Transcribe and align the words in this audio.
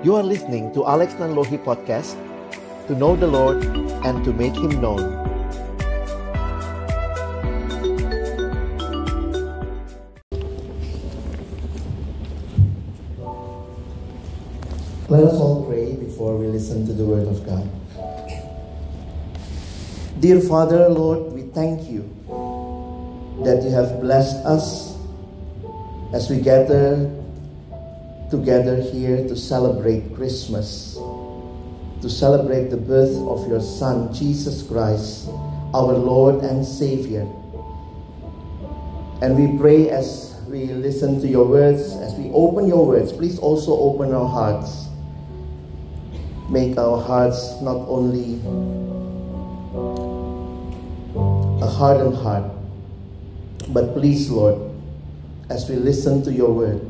You 0.00 0.14
are 0.14 0.22
listening 0.22 0.72
to 0.74 0.86
Alex 0.86 1.14
Nanlohi 1.14 1.58
Podcast 1.58 2.14
to 2.86 2.94
know 2.94 3.16
the 3.16 3.26
Lord 3.26 3.64
and 4.06 4.22
to 4.22 4.32
make 4.32 4.54
Him 4.54 4.78
known. 4.80 5.02
Let 15.10 15.24
us 15.26 15.34
all 15.34 15.66
pray 15.66 15.96
before 15.98 16.38
we 16.38 16.46
listen 16.46 16.86
to 16.86 16.92
the 16.92 17.02
Word 17.02 17.26
of 17.26 17.42
God. 17.42 17.66
Dear 20.22 20.38
Father, 20.38 20.88
Lord, 20.88 21.32
we 21.34 21.42
thank 21.50 21.90
you 21.90 22.06
that 23.42 23.66
you 23.66 23.74
have 23.74 23.98
blessed 24.00 24.46
us 24.46 24.94
as 26.14 26.30
we 26.30 26.38
gather 26.38 27.17
together 28.30 28.80
here 28.80 29.26
to 29.28 29.36
celebrate 29.36 30.14
Christmas, 30.14 30.94
to 32.02 32.08
celebrate 32.10 32.68
the 32.68 32.76
birth 32.76 33.16
of 33.16 33.48
your 33.48 33.60
Son, 33.60 34.12
Jesus 34.12 34.62
Christ, 34.62 35.28
our 35.74 35.92
Lord 35.92 36.44
and 36.44 36.64
Savior. 36.64 37.26
And 39.20 39.36
we 39.36 39.58
pray 39.58 39.90
as 39.90 40.40
we 40.46 40.66
listen 40.66 41.20
to 41.20 41.28
your 41.28 41.46
words, 41.46 41.92
as 41.96 42.14
we 42.14 42.30
open 42.30 42.68
your 42.68 42.86
words, 42.86 43.12
please 43.12 43.38
also 43.38 43.72
open 43.72 44.14
our 44.14 44.28
hearts. 44.28 44.86
Make 46.48 46.78
our 46.78 47.00
hearts 47.02 47.60
not 47.60 47.76
only 47.88 48.40
a 51.60 51.66
hardened 51.66 52.16
heart, 52.16 52.44
but 53.68 53.92
please, 53.92 54.30
Lord, 54.30 54.70
as 55.50 55.68
we 55.68 55.76
listen 55.76 56.22
to 56.22 56.32
your 56.32 56.52
word, 56.52 56.80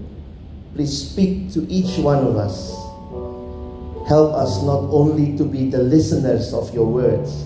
please 0.78 1.10
speak 1.10 1.51
to 1.51 1.66
each 1.66 1.98
one 1.98 2.23
of 2.23 2.37
us. 2.37 2.71
Help 4.07 4.30
us 4.38 4.62
not 4.62 4.87
only 4.95 5.37
to 5.37 5.43
be 5.43 5.68
the 5.68 5.82
listeners 5.82 6.54
of 6.54 6.73
your 6.73 6.87
words, 6.87 7.43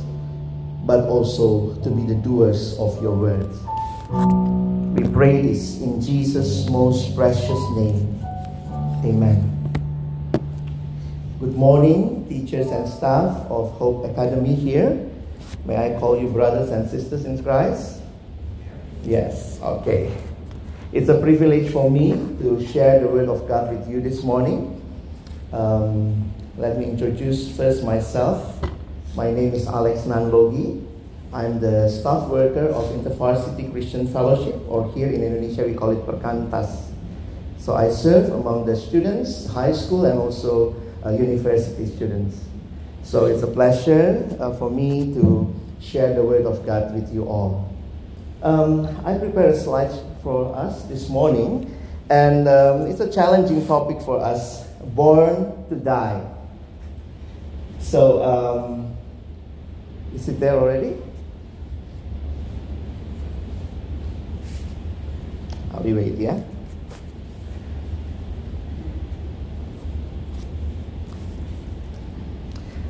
but 0.84 1.08
also 1.08 1.72
to 1.80 1.88
be 1.88 2.04
the 2.04 2.14
doers 2.20 2.76
of 2.76 2.92
your 3.00 3.16
words. 3.16 3.56
We 4.92 5.08
pray 5.08 5.40
this 5.40 5.80
in 5.80 5.98
Jesus' 6.02 6.68
most 6.68 7.16
precious 7.16 7.62
name. 7.72 8.20
Amen. 9.00 9.48
Good 11.40 11.56
morning, 11.56 12.28
teachers 12.28 12.68
and 12.68 12.86
staff 12.86 13.48
of 13.48 13.72
Hope 13.80 14.04
Academy 14.12 14.54
here. 14.54 15.08
May 15.64 15.80
I 15.80 15.98
call 15.98 16.20
you 16.20 16.28
brothers 16.28 16.68
and 16.68 16.84
sisters 16.84 17.24
in 17.24 17.42
Christ? 17.42 18.02
Yes, 19.02 19.58
okay. 19.62 20.12
It's 20.92 21.08
a 21.08 21.18
privilege 21.18 21.72
for 21.72 21.90
me 21.90 22.12
to 22.44 22.60
share 22.68 23.00
the 23.00 23.08
Word 23.08 23.30
of 23.30 23.48
God 23.48 23.72
with 23.72 23.88
you 23.88 24.02
this 24.02 24.22
morning. 24.22 24.76
Um, 25.50 26.30
let 26.58 26.76
me 26.76 26.84
introduce 26.84 27.56
first 27.56 27.82
myself. 27.82 28.60
My 29.16 29.32
name 29.32 29.54
is 29.54 29.66
Alex 29.66 30.02
Nanlogi. 30.02 30.84
I'm 31.32 31.60
the 31.60 31.88
staff 31.88 32.28
worker 32.28 32.68
of 32.68 32.92
InterVarsity 32.92 33.72
Christian 33.72 34.06
Fellowship, 34.06 34.60
or 34.68 34.92
here 34.92 35.08
in 35.08 35.24
Indonesia 35.24 35.64
we 35.64 35.72
call 35.72 35.96
it 35.96 36.04
Perkantas. 36.04 36.92
So 37.56 37.72
I 37.72 37.88
serve 37.88 38.28
among 38.28 38.66
the 38.66 38.76
students, 38.76 39.48
high 39.48 39.72
school, 39.72 40.04
and 40.04 40.18
also 40.18 40.76
uh, 41.06 41.08
university 41.08 41.86
students. 41.86 42.36
So 43.02 43.24
it's 43.32 43.42
a 43.42 43.48
pleasure 43.48 44.28
uh, 44.38 44.52
for 44.60 44.68
me 44.68 45.14
to 45.14 45.48
share 45.80 46.12
the 46.12 46.22
Word 46.22 46.44
of 46.44 46.66
God 46.66 46.92
with 46.92 47.08
you 47.14 47.24
all. 47.24 47.71
Um, 48.42 48.88
I 49.06 49.16
prepared 49.18 49.54
a 49.54 49.56
slide 49.56 49.92
for 50.20 50.52
us 50.56 50.82
this 50.86 51.08
morning, 51.08 51.78
and 52.10 52.48
um, 52.48 52.88
it's 52.88 52.98
a 52.98 53.08
challenging 53.08 53.64
topic 53.68 54.02
for 54.02 54.18
us 54.18 54.66
born 54.96 55.68
to 55.68 55.76
die. 55.76 56.20
So, 57.78 58.20
um, 58.24 58.96
is 60.12 60.28
it 60.28 60.40
there 60.40 60.54
already? 60.54 60.96
I'll 65.72 65.84
be 65.84 65.92
wait, 65.92 66.18
yeah? 66.18 66.42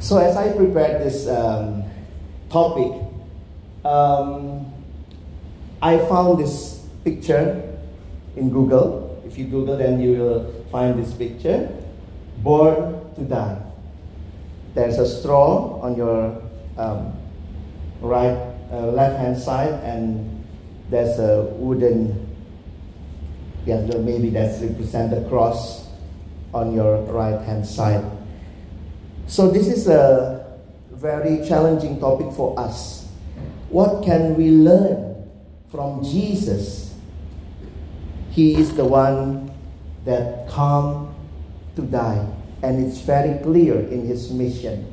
So, 0.00 0.16
as 0.16 0.34
I 0.34 0.50
prepared 0.56 1.02
this 1.02 1.28
um, 1.28 1.84
topic, 2.48 3.02
um, 3.84 4.71
I 5.82 5.98
found 5.98 6.38
this 6.38 6.86
picture 7.02 7.60
in 8.36 8.50
Google. 8.50 9.20
If 9.26 9.36
you 9.36 9.46
Google, 9.46 9.76
then 9.76 10.00
you 10.00 10.16
will 10.16 10.64
find 10.70 11.02
this 11.02 11.12
picture 11.12 11.68
Born 12.38 13.14
to 13.14 13.22
Die. 13.22 13.58
There's 14.74 14.98
a 14.98 15.06
straw 15.06 15.80
on 15.82 15.96
your 15.96 16.42
um, 16.78 17.12
right, 18.00 18.34
uh, 18.72 18.86
left 18.90 19.18
hand 19.18 19.38
side, 19.38 19.74
and 19.84 20.44
there's 20.90 21.18
a 21.20 21.42
wooden, 21.54 22.26
yeah, 23.66 23.80
maybe 23.98 24.30
that's 24.30 24.60
represent 24.60 25.10
the 25.10 25.28
cross 25.28 25.86
on 26.54 26.74
your 26.74 27.02
right 27.12 27.40
hand 27.42 27.66
side. 27.66 28.04
So, 29.26 29.50
this 29.50 29.68
is 29.68 29.86
a 29.86 30.58
very 30.90 31.46
challenging 31.46 32.00
topic 32.00 32.32
for 32.34 32.58
us. 32.58 33.06
What 33.68 34.02
can 34.04 34.36
we 34.36 34.50
learn 34.50 35.11
from 35.72 36.04
Jesus? 36.04 36.94
He 38.30 38.54
is 38.54 38.74
the 38.76 38.84
one 38.84 39.50
that 40.04 40.48
come 40.48 41.14
to 41.74 41.82
die, 41.82 42.24
and 42.62 42.86
it's 42.86 43.00
very 43.00 43.42
clear 43.42 43.80
in 43.80 44.06
his 44.06 44.30
mission. 44.30 44.86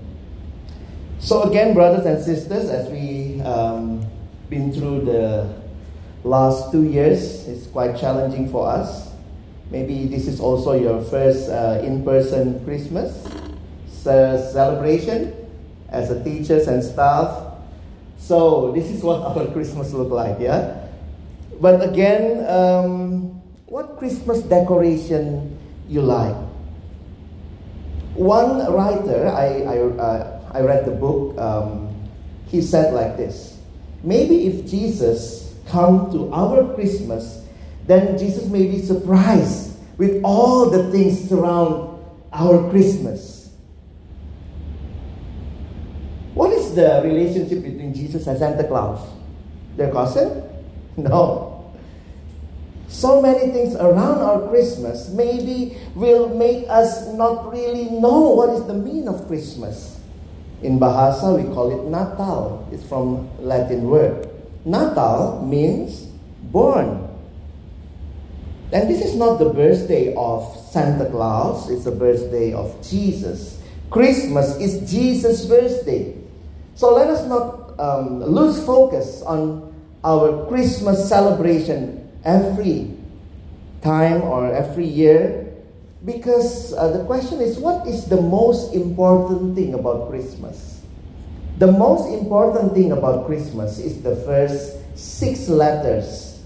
So, 1.19 1.43
again, 1.43 1.75
brothers 1.75 2.05
and 2.05 2.23
sisters, 2.23 2.69
as 2.69 2.89
we 2.89 3.41
um, 3.41 4.07
been 4.49 4.73
through 4.73 5.01
the 5.05 5.53
last 6.23 6.71
two 6.71 6.89
years, 6.89 7.47
it's 7.47 7.67
quite 7.67 7.97
challenging 7.97 8.49
for 8.49 8.67
us. 8.67 9.11
Maybe 9.69 10.07
this 10.07 10.27
is 10.27 10.39
also 10.39 10.73
your 10.73 11.03
first 11.03 11.49
uh, 11.49 11.81
in 11.83 12.03
person 12.03 12.63
Christmas 12.65 13.27
celebration 14.01 15.35
as 15.89 16.09
a 16.09 16.23
teachers 16.23 16.67
and 16.67 16.83
staff. 16.83 17.48
So 18.29 18.69
this 18.77 18.93
is 18.93 19.01
what 19.01 19.25
our 19.25 19.49
Christmas 19.57 19.89
look 19.89 20.13
like, 20.13 20.37
yeah. 20.37 20.85
But 21.57 21.81
again, 21.81 22.45
um, 22.45 23.41
what 23.65 23.97
Christmas 23.97 24.45
decoration 24.45 25.57
you 25.89 26.05
like? 26.05 26.37
One 28.13 28.61
writer, 28.69 29.33
I 29.33 29.65
I, 29.65 29.75
uh, 29.81 30.21
I 30.53 30.61
read 30.61 30.85
the 30.85 30.93
book. 30.93 31.41
Um, 31.41 31.89
he 32.53 32.61
said 32.61 32.93
like 32.93 33.17
this: 33.17 33.57
Maybe 34.05 34.45
if 34.45 34.69
Jesus 34.69 35.57
come 35.65 36.13
to 36.13 36.29
our 36.29 36.69
Christmas, 36.77 37.49
then 37.89 38.13
Jesus 38.13 38.45
may 38.45 38.69
be 38.69 38.77
surprised 38.77 39.73
with 39.97 40.21
all 40.21 40.69
the 40.69 40.93
things 40.93 41.17
surround 41.17 41.97
our 42.29 42.69
Christmas. 42.69 43.49
What 46.37 46.53
is 46.53 46.68
the 46.79 47.01
relationship 47.03 47.59
between 47.63 47.93
Jesus 47.93 48.23
and 48.27 48.39
Santa 48.39 48.63
Claus? 48.63 49.03
Their 49.75 49.91
cousin? 49.91 50.47
No. 50.99 51.71
So 52.89 53.21
many 53.21 53.53
things 53.53 53.75
around 53.75 54.19
our 54.19 54.49
Christmas 54.49 55.07
maybe 55.15 55.77
will 55.95 56.27
make 56.27 56.67
us 56.67 57.07
not 57.13 57.47
really 57.53 57.87
know 57.87 58.35
what 58.35 58.49
is 58.49 58.65
the 58.65 58.73
meaning 58.73 59.07
of 59.07 59.27
Christmas. 59.27 60.01
In 60.61 60.75
Bahasa, 60.75 61.31
we 61.37 61.47
call 61.53 61.71
it 61.71 61.87
Natal. 61.87 62.67
It's 62.73 62.83
from 62.83 63.29
Latin 63.39 63.87
word. 63.87 64.27
Natal 64.65 65.45
means 65.45 66.11
born. 66.51 67.07
And 68.73 68.89
this 68.89 69.05
is 69.05 69.15
not 69.15 69.39
the 69.39 69.53
birthday 69.53 70.13
of 70.15 70.43
Santa 70.69 71.09
Claus, 71.09 71.69
it's 71.69 71.85
the 71.85 71.95
birthday 71.95 72.51
of 72.51 72.75
Jesus. 72.83 73.61
Christmas 73.89 74.57
is 74.57 74.83
Jesus' 74.91 75.45
birthday. 75.45 76.18
So 76.79 76.95
let 76.95 77.09
us 77.11 77.27
not 77.27 77.75
um, 77.75 78.23
lose 78.23 78.63
focus 78.63 79.21
on 79.23 79.67
our 79.99 80.47
Christmas 80.47 81.09
celebration 81.09 82.07
every 82.23 82.95
time 83.83 84.21
or 84.23 84.47
every 84.47 84.87
year 84.87 85.59
because 86.05 86.71
uh, 86.71 86.87
the 86.95 87.03
question 87.03 87.41
is 87.41 87.59
what 87.59 87.85
is 87.85 88.05
the 88.05 88.15
most 88.15 88.71
important 88.71 89.59
thing 89.59 89.73
about 89.73 90.07
Christmas? 90.07 90.79
The 91.57 91.67
most 91.67 92.15
important 92.15 92.71
thing 92.71 92.93
about 92.93 93.27
Christmas 93.27 93.77
is 93.79 94.01
the 94.01 94.15
first 94.23 94.79
six 94.95 95.49
letters 95.49 96.39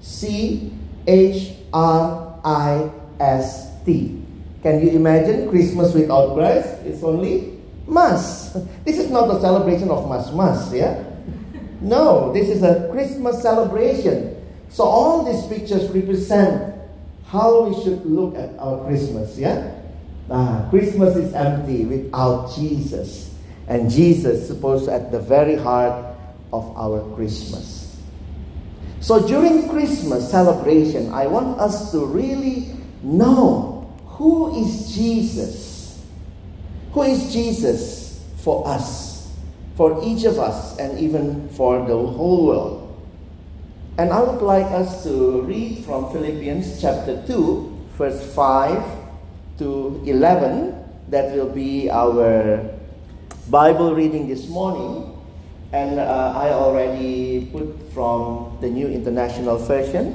C 0.00 0.72
H 1.06 1.60
R 1.74 2.40
I 2.42 2.88
S 3.20 3.68
T. 3.84 4.16
Can 4.62 4.80
you 4.80 4.96
imagine 4.96 5.50
Christmas 5.50 5.92
without 5.92 6.32
Christ? 6.32 6.72
It's 6.88 7.02
only 7.04 7.53
Mass. 7.86 8.56
This 8.84 8.98
is 8.98 9.10
not 9.10 9.34
a 9.34 9.40
celebration 9.40 9.90
of 9.90 10.08
Mass 10.08 10.32
Mass, 10.32 10.72
yeah? 10.72 11.04
No, 11.80 12.32
this 12.32 12.48
is 12.48 12.62
a 12.62 12.88
Christmas 12.90 13.42
celebration. 13.42 14.36
So 14.70 14.84
all 14.84 15.24
these 15.24 15.44
pictures 15.46 15.90
represent 15.90 16.74
how 17.26 17.64
we 17.64 17.74
should 17.82 18.04
look 18.06 18.36
at 18.36 18.50
our 18.58 18.84
Christmas, 18.86 19.36
yeah? 19.38 19.70
Ah, 20.30 20.66
Christmas 20.70 21.16
is 21.16 21.34
empty 21.34 21.84
without 21.84 22.54
Jesus. 22.54 23.34
And 23.68 23.90
Jesus 23.90 24.42
is 24.42 24.46
supposed 24.48 24.88
at 24.88 25.12
the 25.12 25.20
very 25.20 25.56
heart 25.56 26.16
of 26.52 26.76
our 26.76 27.02
Christmas. 27.14 27.96
So 29.00 29.26
during 29.26 29.68
Christmas 29.68 30.30
celebration, 30.30 31.12
I 31.12 31.26
want 31.26 31.60
us 31.60 31.92
to 31.92 32.06
really 32.06 32.72
know 33.02 33.92
who 34.06 34.64
is 34.64 34.94
Jesus. 34.94 35.63
Who 36.94 37.02
is 37.02 37.32
Jesus 37.32 38.22
for 38.38 38.62
us, 38.68 39.26
for 39.74 39.98
each 40.04 40.22
of 40.22 40.38
us, 40.38 40.78
and 40.78 40.96
even 40.96 41.48
for 41.50 41.82
the 41.82 41.96
whole 41.96 42.46
world. 42.46 42.80
And 43.98 44.12
I 44.12 44.22
would 44.22 44.42
like 44.42 44.70
us 44.70 45.02
to 45.02 45.42
read 45.42 45.84
from 45.84 46.12
Philippians 46.12 46.80
chapter 46.80 47.20
2, 47.26 47.88
verse 47.98 48.22
5 48.34 48.78
to 49.58 50.02
11. 50.06 50.70
That 51.10 51.34
will 51.34 51.50
be 51.50 51.90
our 51.90 52.62
Bible 53.50 53.94
reading 53.94 54.28
this 54.28 54.46
morning. 54.46 55.18
And 55.72 55.98
uh, 55.98 56.32
I 56.36 56.50
already 56.50 57.48
put 57.50 57.74
from 57.92 58.56
the 58.60 58.70
New 58.70 58.86
International 58.86 59.58
Version 59.58 60.14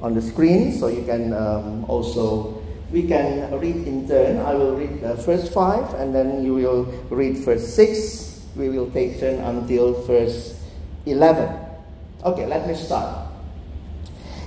on 0.00 0.14
the 0.14 0.22
screen, 0.22 0.78
so 0.78 0.86
you 0.86 1.02
can 1.02 1.32
um, 1.32 1.84
also 1.86 2.62
we 2.94 3.02
can 3.02 3.50
read 3.58 3.82
in 3.90 4.06
turn. 4.06 4.38
I 4.38 4.54
will 4.54 4.78
read 4.78 5.02
the 5.02 5.18
first 5.18 5.52
five, 5.52 5.92
and 5.98 6.14
then 6.14 6.46
you 6.46 6.54
will 6.54 6.84
read 7.10 7.36
first 7.42 7.74
six. 7.74 8.46
We 8.54 8.70
will 8.70 8.88
take 8.94 9.18
turn 9.18 9.42
until 9.42 9.98
verse 10.06 10.54
eleven. 11.04 11.50
Okay, 12.22 12.46
let 12.46 12.70
me 12.70 12.78
start. 12.78 13.26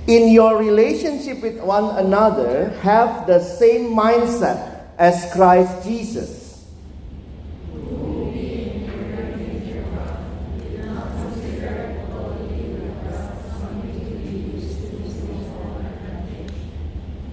In 0.08 0.32
your 0.32 0.56
relationship 0.56 1.44
with 1.44 1.60
one 1.60 1.94
another, 2.00 2.72
have 2.80 3.26
the 3.28 3.44
same 3.44 3.92
mindset 3.92 4.88
as 4.96 5.30
Christ 5.36 5.84
Jesus 5.84 6.47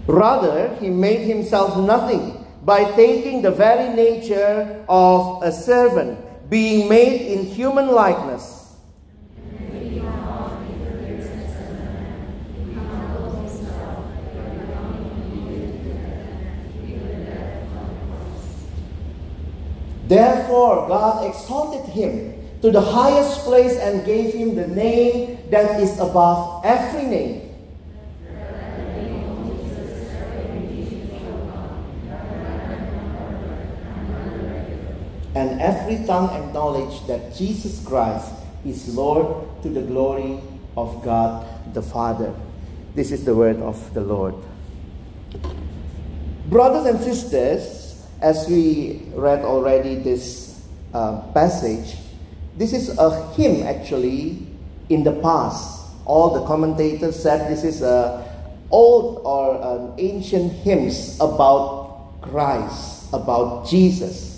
Rather, 0.07 0.75
he 0.75 0.89
made 0.89 1.25
himself 1.25 1.77
nothing 1.77 2.45
by 2.63 2.83
taking 2.91 3.41
the 3.41 3.51
very 3.51 3.95
nature 3.95 4.85
of 4.87 5.41
a 5.41 5.51
servant, 5.51 6.19
being 6.49 6.87
made 6.87 7.21
in 7.21 7.45
human 7.45 7.87
likeness. 7.87 8.75
Therefore, 20.07 20.87
God 20.87 21.25
exalted 21.25 21.89
him 21.89 22.33
to 22.61 22.69
the 22.69 22.81
highest 22.81 23.41
place 23.41 23.75
and 23.77 24.05
gave 24.05 24.35
him 24.35 24.53
the 24.53 24.67
name 24.67 25.39
that 25.49 25.81
is 25.81 25.99
above 25.99 26.63
every 26.63 27.05
name 27.05 27.54
and 35.35 35.61
every 35.61 36.05
tongue 36.07 36.29
acknowledge 36.29 37.05
that 37.07 37.35
Jesus 37.35 37.85
Christ 37.85 38.31
is 38.65 38.95
Lord 38.95 39.45
to 39.63 39.69
the 39.69 39.81
glory 39.81 40.39
of 40.77 41.03
God 41.03 41.45
the 41.73 41.81
Father. 41.81 42.33
This 42.95 43.11
is 43.11 43.25
the 43.25 43.35
word 43.35 43.57
of 43.57 43.93
the 43.93 43.99
Lord. 43.99 44.33
Brothers 46.47 46.85
and 46.85 46.99
sisters, 47.03 48.07
as 48.21 48.47
we 48.47 49.03
read 49.13 49.39
already 49.43 49.95
this 49.95 50.63
uh, 50.93 51.21
passage, 51.33 51.97
this 52.55 52.71
is 52.71 52.97
a 52.97 53.33
hymn 53.33 53.67
actually 53.67 54.47
in 54.87 55.03
the 55.03 55.19
past. 55.21 55.91
All 56.05 56.33
the 56.33 56.45
commentators 56.45 57.21
said 57.21 57.51
this 57.51 57.65
is 57.65 57.81
a 57.81 58.23
old 58.71 59.21
or 59.25 59.59
an 59.61 59.99
ancient 59.99 60.53
hymns 60.53 61.19
about 61.19 62.21
Christ, 62.21 63.11
about 63.11 63.67
Jesus. 63.67 64.34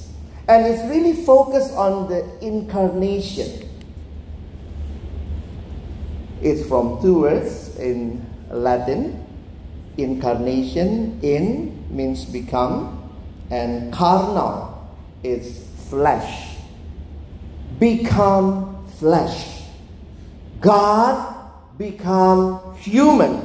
And 0.47 0.65
it's 0.65 0.83
really 0.89 1.13
focused 1.13 1.73
on 1.73 2.07
the 2.07 2.25
incarnation. 2.39 3.69
It's 6.41 6.67
from 6.67 7.01
two 7.01 7.21
words 7.21 7.75
in 7.77 8.25
Latin. 8.49 9.25
Incarnation, 9.97 11.19
in 11.21 11.83
means 11.89 12.23
become, 12.23 13.11
and 13.49 13.91
carnal 13.91 14.87
is 15.23 15.67
flesh. 15.89 16.55
Become 17.79 18.87
flesh. 18.99 19.63
God 20.61 21.49
become 21.77 22.75
human. 22.77 23.43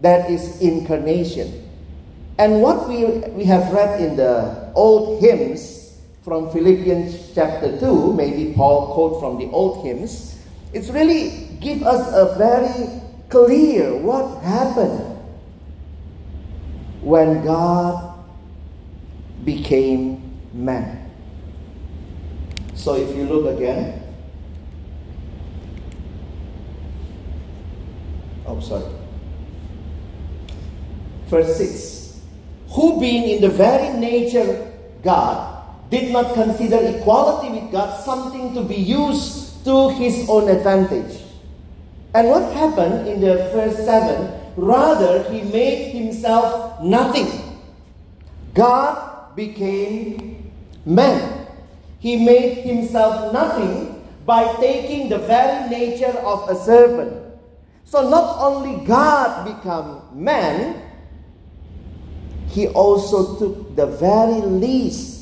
That 0.00 0.30
is 0.30 0.60
incarnation. 0.60 1.68
And 2.38 2.62
what 2.62 2.88
we, 2.88 3.04
we 3.32 3.44
have 3.44 3.72
read 3.72 4.00
in 4.00 4.16
the 4.16 4.72
old 4.74 5.20
hymns 5.20 5.77
from 6.28 6.50
Philippians 6.50 7.32
chapter 7.34 7.80
2, 7.80 8.12
maybe 8.12 8.52
Paul 8.52 8.92
quote 8.92 9.18
from 9.18 9.38
the 9.38 9.50
old 9.50 9.82
hymns, 9.82 10.38
it's 10.74 10.90
really 10.90 11.56
give 11.58 11.82
us 11.82 12.12
a 12.12 12.36
very 12.36 13.00
clear 13.30 13.96
what 13.96 14.42
happened 14.42 15.16
when 17.00 17.42
God 17.42 18.14
became 19.46 20.38
man. 20.52 21.10
So 22.74 22.94
if 22.94 23.16
you 23.16 23.24
look 23.24 23.56
again, 23.56 24.02
oh 28.46 28.60
sorry. 28.60 28.92
Verse 31.28 31.56
6 31.56 32.20
Who 32.72 33.00
being 33.00 33.36
in 33.36 33.40
the 33.40 33.48
very 33.48 33.98
nature 33.98 34.70
God 35.02 35.47
did 35.90 36.12
not 36.12 36.34
consider 36.34 36.78
equality 36.96 37.60
with 37.60 37.72
God 37.72 38.04
something 38.04 38.54
to 38.54 38.62
be 38.62 38.76
used 38.76 39.64
to 39.64 39.90
his 39.90 40.28
own 40.28 40.48
advantage. 40.48 41.22
And 42.14 42.28
what 42.28 42.52
happened 42.52 43.08
in 43.08 43.20
the 43.20 43.36
verse 43.52 43.76
7? 43.84 44.54
Rather, 44.56 45.22
he 45.30 45.42
made 45.42 45.92
himself 45.92 46.82
nothing. 46.82 47.28
God 48.54 49.36
became 49.36 50.50
man. 50.84 51.46
He 52.00 52.24
made 52.24 52.58
himself 52.58 53.32
nothing 53.32 54.04
by 54.26 54.52
taking 54.56 55.08
the 55.08 55.18
very 55.18 55.68
nature 55.70 56.16
of 56.20 56.48
a 56.48 56.54
servant. 56.54 57.24
So 57.84 58.08
not 58.08 58.38
only 58.40 58.84
God 58.84 59.46
became 59.46 60.22
man, 60.22 60.82
he 62.48 62.68
also 62.68 63.38
took 63.38 63.76
the 63.76 63.86
very 63.86 64.40
least 64.40 65.17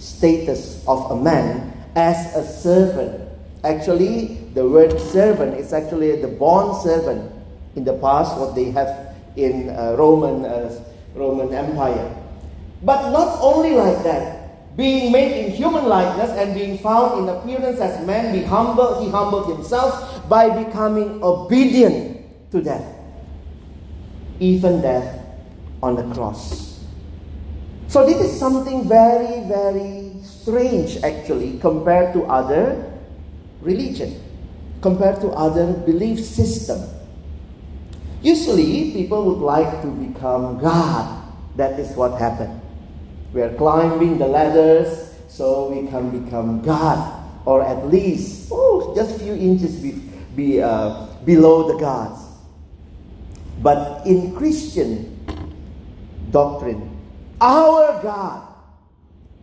status 0.00 0.82
of 0.88 1.10
a 1.12 1.16
man 1.16 1.72
as 1.94 2.34
a 2.34 2.44
servant. 2.44 3.28
Actually, 3.62 4.48
the 4.54 4.66
word 4.66 4.98
servant 4.98 5.54
is 5.54 5.72
actually 5.72 6.16
the 6.20 6.28
bond 6.28 6.82
servant 6.82 7.30
in 7.76 7.84
the 7.84 7.92
past, 7.98 8.36
what 8.38 8.54
they 8.54 8.70
have 8.72 9.14
in 9.36 9.68
uh, 9.68 9.94
Roman 9.96 10.44
uh, 10.44 10.72
Roman 11.14 11.52
Empire. 11.52 12.16
But 12.82 13.10
not 13.10 13.38
only 13.42 13.72
like 13.72 14.02
that, 14.04 14.76
being 14.76 15.12
made 15.12 15.44
in 15.44 15.52
human 15.52 15.86
likeness 15.86 16.30
and 16.30 16.54
being 16.54 16.78
found 16.78 17.20
in 17.20 17.28
appearance 17.28 17.78
as 17.80 18.04
man, 18.06 18.32
be 18.32 18.42
humble, 18.42 19.02
he 19.04 19.10
humbled 19.10 19.54
himself 19.54 20.26
by 20.28 20.48
becoming 20.64 21.22
obedient 21.22 22.24
to 22.50 22.62
death, 22.62 22.86
even 24.38 24.80
death 24.80 25.20
on 25.82 25.96
the 25.96 26.14
cross. 26.14 26.69
So 27.90 28.06
this 28.06 28.22
is 28.22 28.38
something 28.38 28.86
very, 28.86 29.42
very 29.50 30.14
strange 30.22 31.02
actually 31.02 31.58
compared 31.58 32.14
to 32.14 32.22
other 32.30 32.86
religion, 33.60 34.14
compared 34.80 35.20
to 35.22 35.34
other 35.34 35.72
belief 35.72 36.22
system. 36.22 36.86
Usually 38.22 38.92
people 38.92 39.24
would 39.24 39.42
like 39.42 39.82
to 39.82 39.88
become 39.90 40.60
God. 40.60 41.34
That 41.56 41.80
is 41.80 41.90
what 41.96 42.14
happened. 42.14 42.62
We 43.32 43.42
are 43.42 43.52
climbing 43.54 44.18
the 44.18 44.28
ladders 44.28 45.10
so 45.26 45.74
we 45.74 45.88
can 45.90 46.14
become 46.14 46.62
God, 46.62 46.94
or 47.44 47.66
at 47.66 47.88
least 47.88 48.50
oh, 48.52 48.94
just 48.94 49.16
a 49.16 49.18
few 49.18 49.34
inches 49.34 49.80
be, 49.80 49.98
be 50.36 50.62
uh, 50.62 51.08
below 51.24 51.66
the 51.66 51.76
gods. 51.76 52.22
But 53.58 54.06
in 54.06 54.36
Christian 54.36 55.10
doctrine, 56.30 56.89
our 57.40 58.02
God, 58.02 58.46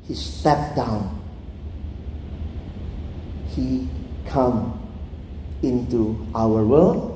He 0.03 0.15
stepped 0.15 0.75
down. 0.75 1.21
He 3.49 3.89
come 4.27 4.79
into 5.63 6.27
our 6.35 6.63
world. 6.63 7.13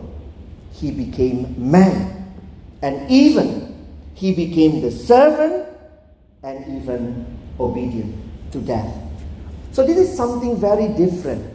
He 0.73 0.91
became 0.91 1.55
man. 1.57 2.33
And 2.81 3.09
even 3.11 3.87
He 4.15 4.33
became 4.33 4.81
the 4.81 4.91
servant 4.91 5.67
and 6.43 6.81
even 6.81 7.37
obedient 7.59 8.15
to 8.51 8.59
death. 8.59 8.91
So, 9.71 9.85
this 9.85 9.97
is 9.97 10.17
something 10.17 10.59
very 10.59 10.89
different. 10.89 11.45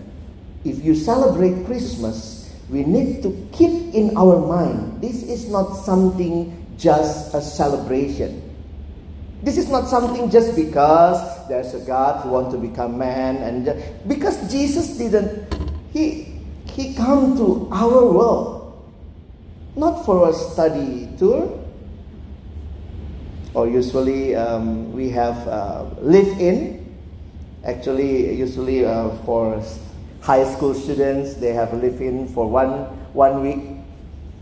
If 0.64 0.83
you 0.85 0.95
celebrate 0.95 1.66
Christmas, 1.66 2.54
we 2.68 2.85
need 2.85 3.23
to 3.23 3.49
keep 3.52 3.95
in 3.95 4.16
our 4.16 4.45
mind 4.45 5.00
this 5.00 5.23
is 5.23 5.49
not 5.49 5.75
something 5.75 6.50
just 6.76 7.35
a 7.35 7.40
celebration. 7.40 8.42
This 9.47 9.59
is 9.59 9.71
not 9.71 9.87
something 9.87 10.29
just 10.29 10.57
because 10.57 11.23
there's 11.47 11.73
a 11.73 11.79
God 11.79 12.21
who 12.25 12.31
wants 12.31 12.53
to 12.53 12.59
become 12.59 12.99
man 12.99 13.37
and 13.37 13.65
just, 13.65 13.79
because 14.09 14.35
Jesus 14.50 14.99
didn't 14.99 15.47
he 15.93 16.43
he 16.67 16.95
come 16.95 17.38
to 17.38 17.71
our 17.71 18.11
world. 18.11 18.75
Not 19.76 20.05
for 20.05 20.31
a 20.31 20.33
study 20.35 21.09
tour. 21.17 21.47
Or 23.55 23.69
usually 23.69 24.35
um, 24.35 24.91
we 24.93 25.11
have 25.11 25.38
uh, 25.47 25.95
live 26.03 26.26
in. 26.43 26.83
Actually 27.62 28.35
usually 28.35 28.85
uh, 28.85 29.11
for 29.23 29.62
high 30.23 30.43
school 30.43 30.75
students 30.75 31.35
they 31.35 31.53
have 31.53 31.73
live 31.73 32.00
in 32.03 32.26
for 32.35 32.50
one 32.50 32.91
one 33.15 33.47
week. 33.47 33.79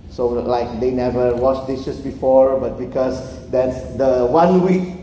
So 0.08 0.28
like 0.28 0.80
they 0.80 0.92
never 0.92 1.36
washed 1.36 1.66
dishes 1.66 2.00
before 2.00 2.58
but 2.58 2.78
because 2.78 3.20
that's 3.50 3.84
the 4.00 4.24
one 4.24 4.62
week 4.64 4.93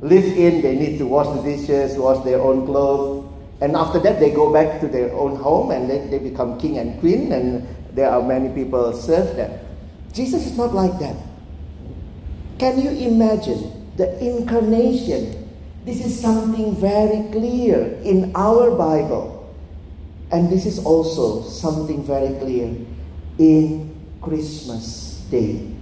live 0.00 0.24
in 0.24 0.62
they 0.62 0.76
need 0.76 0.98
to 0.98 1.06
wash 1.06 1.26
the 1.36 1.42
dishes 1.42 1.96
wash 1.96 2.24
their 2.24 2.40
own 2.40 2.66
clothes. 2.66 3.30
And 3.60 3.76
after 3.76 3.98
that 4.00 4.20
they 4.20 4.30
go 4.30 4.52
back 4.52 4.80
to 4.80 4.88
their 4.88 5.12
own 5.12 5.36
home 5.36 5.70
and 5.70 5.88
then 5.88 6.10
they 6.10 6.18
become 6.18 6.58
king 6.58 6.78
and 6.78 6.98
queen 7.00 7.32
and 7.32 7.66
there 7.92 8.10
are 8.10 8.22
many 8.22 8.52
people 8.52 8.92
serve 8.92 9.36
them. 9.36 9.58
Jesus 10.12 10.46
is 10.46 10.56
not 10.56 10.74
like 10.74 10.98
that. 10.98 11.16
Can 12.58 12.80
you 12.80 12.90
imagine 12.90 13.90
the 13.96 14.18
incarnation? 14.18 15.48
This 15.84 16.04
is 16.04 16.18
something 16.18 16.74
very 16.76 17.30
clear 17.30 17.98
in 18.02 18.32
our 18.34 18.70
bible. 18.70 19.54
And 20.30 20.50
this 20.50 20.66
is 20.66 20.84
also 20.84 21.42
something 21.42 22.02
very 22.04 22.34
clear 22.38 22.74
in 23.38 23.90
christmas 24.22 25.22
day 25.30 25.73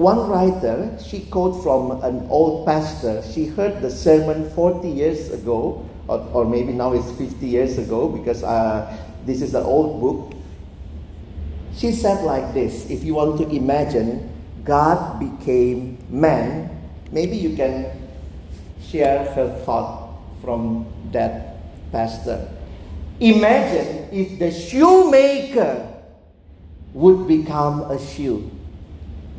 one 0.00 0.30
writer, 0.30 0.96
she 1.04 1.20
quote 1.26 1.62
from 1.62 2.02
an 2.02 2.26
old 2.30 2.66
pastor. 2.66 3.22
She 3.22 3.46
heard 3.46 3.82
the 3.82 3.90
sermon 3.90 4.48
40 4.50 4.88
years 4.88 5.30
ago, 5.30 5.86
or, 6.08 6.26
or 6.32 6.44
maybe 6.46 6.72
now 6.72 6.94
it's 6.94 7.10
50 7.12 7.46
years 7.46 7.76
ago, 7.76 8.08
because 8.08 8.42
uh, 8.42 8.96
this 9.26 9.42
is 9.42 9.54
an 9.54 9.62
old 9.62 10.00
book. 10.00 10.32
She 11.76 11.92
said 11.92 12.24
like 12.24 12.54
this 12.54 12.90
If 12.90 13.04
you 13.04 13.14
want 13.14 13.38
to 13.38 13.48
imagine 13.48 14.28
God 14.64 15.20
became 15.20 15.98
man, 16.08 16.70
maybe 17.12 17.36
you 17.36 17.54
can 17.54 17.92
share 18.82 19.24
her 19.34 19.52
thought 19.66 20.16
from 20.40 20.86
that 21.12 21.60
pastor. 21.92 22.48
Imagine 23.20 24.08
if 24.10 24.38
the 24.38 24.50
shoemaker 24.50 25.86
would 26.94 27.28
become 27.28 27.82
a 27.90 27.98
shoe. 28.00 28.50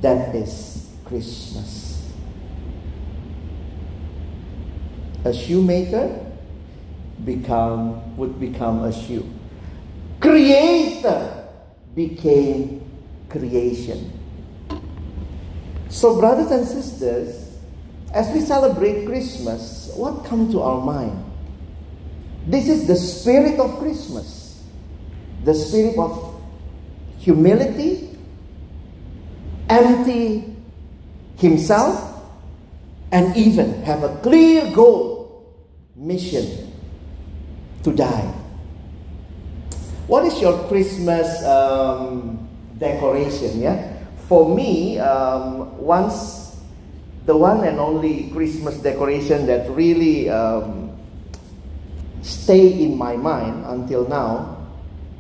That 0.02 0.36
is 0.36 0.90
Christmas. 1.06 2.12
A 5.24 5.34
shoemaker 5.34 6.26
become 7.24 8.18
would 8.18 8.40
become 8.40 8.84
a 8.84 8.92
shoe. 8.92 9.28
Creator 10.20 11.48
became 11.94 12.82
creation. 13.30 14.12
So, 15.90 16.20
brothers 16.20 16.52
and 16.52 16.66
sisters, 16.68 17.58
as 18.14 18.34
we 18.34 18.40
celebrate 18.40 19.06
Christmas, 19.06 19.92
what 19.96 20.26
comes 20.26 20.54
to 20.54 20.62
our 20.62 20.82
mind? 20.82 21.26
This 22.48 22.68
is 22.70 22.88
the 22.88 22.96
spirit 22.96 23.60
of 23.60 23.78
Christmas, 23.78 24.64
the 25.44 25.54
spirit 25.54 25.98
of 25.98 26.42
humility, 27.20 28.11
empty 29.82 30.56
himself, 31.38 32.24
and 33.12 33.36
even 33.36 33.84
have 33.84 34.04
a 34.04 34.16
clear 34.22 34.72
goal, 34.72 35.46
mission 35.96 36.72
to 37.84 37.92
die. 37.92 38.34
What 40.08 40.26
is 40.26 40.40
your 40.42 40.68
Christmas 40.68 41.44
um, 41.46 42.48
decoration? 42.78 43.62
Yeah, 43.62 44.04
for 44.28 44.54
me, 44.54 45.00
um, 45.00 45.78
once 45.78 46.60
the 47.26 47.38
one 47.38 47.64
and 47.64 47.80
only 47.80 48.30
Christmas 48.32 48.78
decoration 48.78 49.46
that 49.46 49.70
really 49.72 50.30
um, 50.30 50.92
stay 52.22 52.84
in 52.84 52.98
my 52.98 53.16
mind 53.16 53.66
until 53.66 54.08
now 54.08 54.58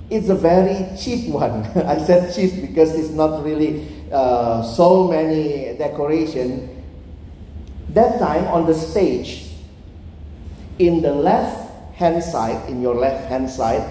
is 0.09 0.29
a 0.29 0.35
very 0.35 0.85
cheap 0.97 1.29
one. 1.33 1.63
I 1.87 2.03
said 2.03 2.33
cheap 2.33 2.61
because 2.61 2.95
it's 2.95 3.11
not 3.11 3.43
really 3.43 3.87
uh, 4.11 4.63
so 4.63 5.07
many 5.07 5.77
decoration. 5.77 6.83
That 7.89 8.19
time 8.19 8.45
on 8.47 8.65
the 8.67 8.73
stage, 8.73 9.51
in 10.79 11.01
the 11.01 11.13
left 11.13 11.95
hand 11.95 12.23
side, 12.23 12.69
in 12.69 12.81
your 12.81 12.95
left 12.95 13.27
hand 13.27 13.49
side, 13.49 13.83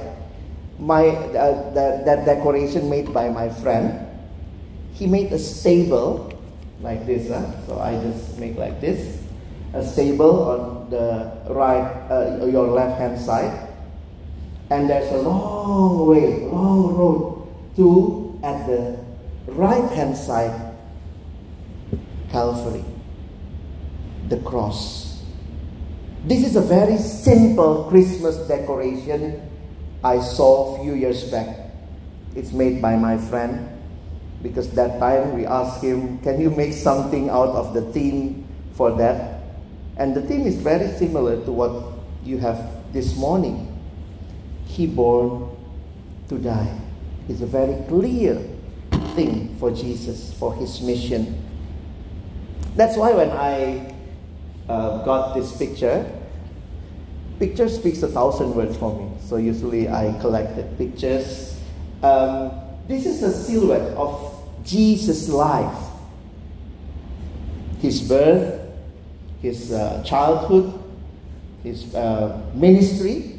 my 0.78 1.08
uh, 1.08 1.72
that, 1.74 2.04
that 2.06 2.24
decoration 2.24 2.88
made 2.88 3.12
by 3.12 3.28
my 3.28 3.48
friend, 3.48 4.06
he 4.94 5.06
made 5.06 5.32
a 5.32 5.38
stable 5.38 6.32
like 6.80 7.04
this. 7.06 7.28
Huh? 7.28 7.44
So 7.66 7.78
I 7.78 8.00
just 8.00 8.38
make 8.38 8.56
like 8.56 8.80
this, 8.80 9.22
a 9.74 9.84
stable 9.84 10.48
on 10.48 10.90
the 10.90 11.32
right, 11.48 11.84
uh, 12.10 12.46
your 12.46 12.68
left 12.68 12.98
hand 12.98 13.20
side, 13.20 13.68
and 14.70 14.88
there's 14.88 15.12
a 15.12 15.18
long 15.18 16.06
way, 16.08 16.40
long 16.48 16.94
road 16.94 17.76
to 17.76 18.40
at 18.42 18.66
the 18.66 19.09
right 19.46 19.90
hand 19.92 20.16
side, 20.16 20.76
Calvary, 22.30 22.84
the 24.28 24.38
cross. 24.38 25.22
This 26.24 26.44
is 26.44 26.56
a 26.56 26.60
very 26.60 26.98
simple 26.98 27.84
Christmas 27.88 28.36
decoration 28.46 29.40
I 30.04 30.20
saw 30.20 30.76
a 30.76 30.82
few 30.82 30.94
years 30.94 31.24
back. 31.30 31.56
It's 32.34 32.52
made 32.52 32.80
by 32.80 32.96
my 32.96 33.18
friend 33.18 33.68
because 34.42 34.70
that 34.72 34.98
time 34.98 35.34
we 35.34 35.46
asked 35.46 35.82
him, 35.82 36.18
Can 36.20 36.40
you 36.40 36.50
make 36.50 36.72
something 36.72 37.28
out 37.28 37.48
of 37.48 37.74
the 37.74 37.82
theme 37.92 38.46
for 38.74 38.92
that? 38.96 39.42
And 39.96 40.14
the 40.14 40.22
theme 40.22 40.46
is 40.46 40.56
very 40.56 40.88
similar 40.96 41.44
to 41.44 41.52
what 41.52 41.84
you 42.24 42.38
have 42.38 42.92
this 42.92 43.16
morning. 43.16 43.66
He 44.66 44.86
born 44.86 45.54
to 46.28 46.38
die. 46.38 46.78
It's 47.28 47.42
a 47.42 47.46
very 47.46 47.84
clear 47.88 48.40
thing 49.14 49.56
for 49.58 49.70
Jesus, 49.70 50.32
for 50.34 50.54
his 50.54 50.80
mission. 50.80 51.46
That's 52.76 52.96
why 52.96 53.12
when 53.12 53.30
I 53.30 53.94
uh, 54.68 55.04
got 55.04 55.34
this 55.34 55.56
picture, 55.56 56.10
picture 57.38 57.68
speaks 57.68 58.02
a 58.02 58.08
thousand 58.08 58.54
words 58.54 58.76
for 58.76 58.96
me. 58.96 59.10
So 59.20 59.36
usually 59.36 59.88
I 59.88 60.16
collected 60.20 60.76
pictures. 60.78 61.58
Um, 62.02 62.52
this 62.86 63.06
is 63.06 63.22
a 63.22 63.32
silhouette 63.32 63.96
of 63.96 64.42
Jesus' 64.64 65.28
life, 65.28 65.78
his 67.80 68.00
birth, 68.00 68.68
his 69.42 69.72
uh, 69.72 70.02
childhood, 70.04 70.82
his 71.62 71.94
uh, 71.94 72.40
ministry, 72.54 73.38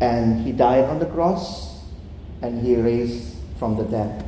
and 0.00 0.44
he 0.44 0.52
died 0.52 0.84
on 0.84 0.98
the 0.98 1.06
cross, 1.06 1.80
and 2.42 2.64
he 2.64 2.76
raised 2.76 3.35
from 3.58 3.76
the 3.76 3.84
dead. 3.84 4.24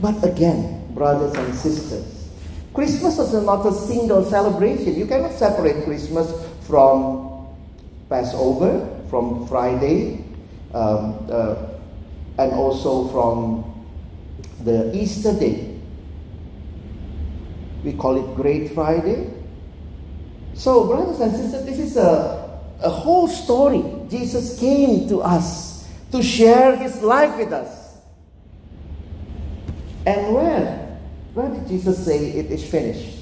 But 0.00 0.22
again, 0.24 0.92
brothers 0.94 1.34
and 1.34 1.54
sisters, 1.54 2.28
Christmas 2.74 3.18
is 3.18 3.32
not 3.42 3.64
a 3.66 3.72
single 3.72 4.24
celebration. 4.24 4.94
You 4.94 5.06
cannot 5.06 5.32
separate 5.32 5.84
Christmas 5.84 6.30
from 6.66 7.48
Passover, 8.10 9.02
from 9.08 9.46
Friday, 9.48 10.24
um, 10.74 11.26
uh, 11.30 11.56
and 12.38 12.52
also 12.52 13.08
from 13.08 13.64
the 14.64 14.94
Easter 14.94 15.32
day. 15.32 15.78
We 17.82 17.94
call 17.94 18.16
it 18.18 18.36
Great 18.36 18.72
Friday. 18.72 19.30
So, 20.54 20.86
brothers 20.86 21.20
and 21.20 21.34
sisters, 21.34 21.64
this 21.64 21.78
is 21.78 21.96
a, 21.96 22.60
a 22.82 22.90
whole 22.90 23.28
story. 23.28 23.84
Jesus 24.10 24.58
came 24.58 25.08
to 25.08 25.22
us 25.22 25.88
to 26.12 26.22
share 26.22 26.76
his 26.76 27.02
life 27.02 27.36
with 27.38 27.52
us. 27.52 27.85
And 30.06 30.34
where? 30.34 30.98
Where 31.34 31.48
did 31.50 31.68
Jesus 31.68 32.04
say 32.04 32.30
it 32.30 32.46
is 32.46 32.64
finished? 32.64 33.18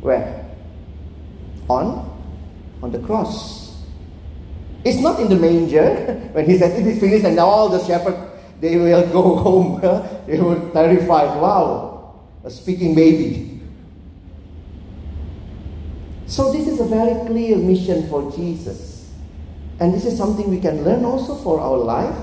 Where? 0.00 0.44
On? 1.68 2.08
On 2.82 2.92
the 2.92 2.98
cross. 3.00 3.82
It's 4.84 4.98
not 4.98 5.20
in 5.20 5.28
the 5.28 5.36
manger 5.36 5.94
when 6.32 6.44
he 6.44 6.58
says 6.58 6.78
it 6.78 6.86
is 6.86 7.00
finished 7.00 7.24
and 7.24 7.36
now 7.36 7.46
all 7.46 7.68
the 7.68 7.84
shepherds 7.84 8.32
they 8.60 8.76
will 8.76 9.06
go 9.08 9.36
home. 9.42 9.80
they 10.26 10.40
were 10.40 10.70
terrified. 10.72 11.40
Wow, 11.40 12.20
a 12.44 12.50
speaking 12.50 12.94
baby. 12.94 13.60
So, 16.26 16.52
this 16.52 16.66
is 16.66 16.80
a 16.80 16.84
very 16.86 17.26
clear 17.26 17.58
mission 17.58 18.08
for 18.08 18.30
Jesus. 18.32 19.10
And 19.80 19.92
this 19.92 20.06
is 20.06 20.16
something 20.16 20.48
we 20.48 20.60
can 20.60 20.84
learn 20.84 21.04
also 21.04 21.34
for 21.34 21.60
our 21.60 21.76
life, 21.76 22.16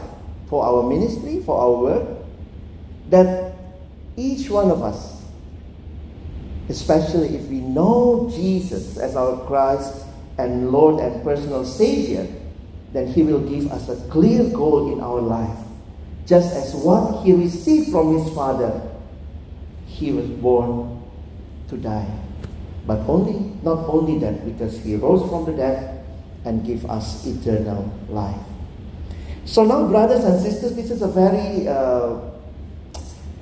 for 0.48 0.65
our 0.65 0.81
ministry, 0.88 1.43
for 1.46 1.60
our 1.60 1.75
work. 1.84 2.08
That 3.10 3.49
each 4.20 4.50
one 4.50 4.70
of 4.70 4.84
us, 4.84 5.24
especially 6.68 7.36
if 7.36 7.48
we 7.48 7.62
know 7.62 8.30
Jesus 8.34 8.98
as 8.98 9.16
our 9.16 9.46
Christ 9.48 10.06
and 10.38 10.72
Lord 10.72 11.00
and 11.00 11.24
personal 11.24 11.66
Savior, 11.66 12.28
then 12.94 13.08
He 13.08 13.24
will 13.24 13.42
give 13.42 13.72
us 13.72 13.90
a 13.90 13.96
clear 14.10 14.44
goal 14.50 14.94
in 14.94 15.00
our 15.02 15.22
life. 15.22 15.58
Just 16.26 16.56
as 16.56 16.76
what 16.76 17.24
He 17.24 17.34
received 17.34 17.92
from 17.92 18.18
His 18.18 18.34
Father, 18.34 18.82
He 19.88 20.12
was 20.12 20.28
born 20.28 21.02
to 21.70 21.78
die. 21.78 22.08
But 22.86 23.00
only, 23.08 23.56
not 23.64 23.88
only 23.88 24.20
that, 24.20 24.46
because 24.46 24.84
He 24.84 24.96
rose 24.96 25.28
from 25.30 25.46
the 25.46 25.54
dead 25.54 26.06
and 26.46 26.66
give 26.66 26.90
us 26.90 27.26
eternal 27.26 27.92
life. 28.10 28.40
So 29.46 29.64
now, 29.64 29.88
brothers 29.88 30.24
and 30.24 30.40
sisters, 30.42 30.76
this 30.76 30.92
is 30.92 31.02
a 31.02 31.08
very 31.08 31.68
uh, 31.68 32.29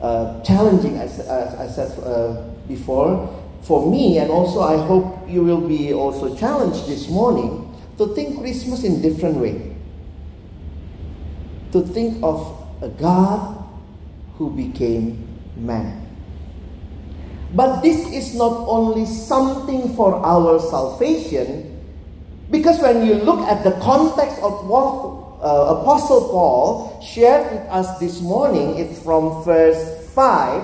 uh, 0.01 0.41
challenging, 0.43 0.97
as, 0.97 1.19
as 1.19 1.55
I 1.55 1.67
said 1.67 2.03
uh, 2.03 2.41
before, 2.67 3.33
for 3.61 3.89
me, 3.89 4.17
and 4.19 4.31
also 4.31 4.61
I 4.61 4.77
hope 4.77 5.27
you 5.27 5.43
will 5.43 5.67
be 5.67 5.93
also 5.93 6.35
challenged 6.35 6.87
this 6.87 7.09
morning 7.09 7.75
to 7.97 8.13
think 8.13 8.39
Christmas 8.39 8.83
in 8.83 9.01
different 9.01 9.37
way. 9.37 9.75
To 11.71 11.81
think 11.81 12.23
of 12.23 12.65
a 12.81 12.89
God 12.89 13.63
who 14.37 14.51
became 14.51 15.27
man. 15.57 16.05
But 17.53 17.81
this 17.81 18.07
is 18.11 18.35
not 18.35 18.67
only 18.67 19.05
something 19.05 19.95
for 19.95 20.15
our 20.15 20.59
salvation, 20.59 21.81
because 22.51 22.79
when 22.79 23.05
you 23.05 23.15
look 23.15 23.39
at 23.47 23.63
the 23.63 23.71
context 23.81 24.37
of 24.43 24.67
what 24.67 25.16
uh, 25.41 25.77
Apostle 25.81 26.29
Paul 26.29 27.01
shared 27.01 27.51
with 27.51 27.61
us 27.69 27.99
this 27.99 28.21
morning, 28.21 28.77
it's 28.77 29.01
from 29.03 29.43
verse 29.43 30.07
5. 30.13 30.63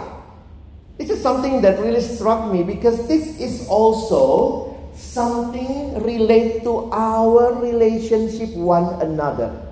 This 0.97 1.09
is 1.09 1.21
something 1.21 1.61
that 1.61 1.79
really 1.79 2.01
struck 2.01 2.51
me 2.51 2.63
because 2.63 3.07
this 3.07 3.39
is 3.39 3.67
also 3.67 4.73
something 4.95 6.01
related 6.03 6.63
to 6.63 6.89
our 6.91 7.53
relationship 7.61 8.49
one 8.55 9.01
another. 9.01 9.63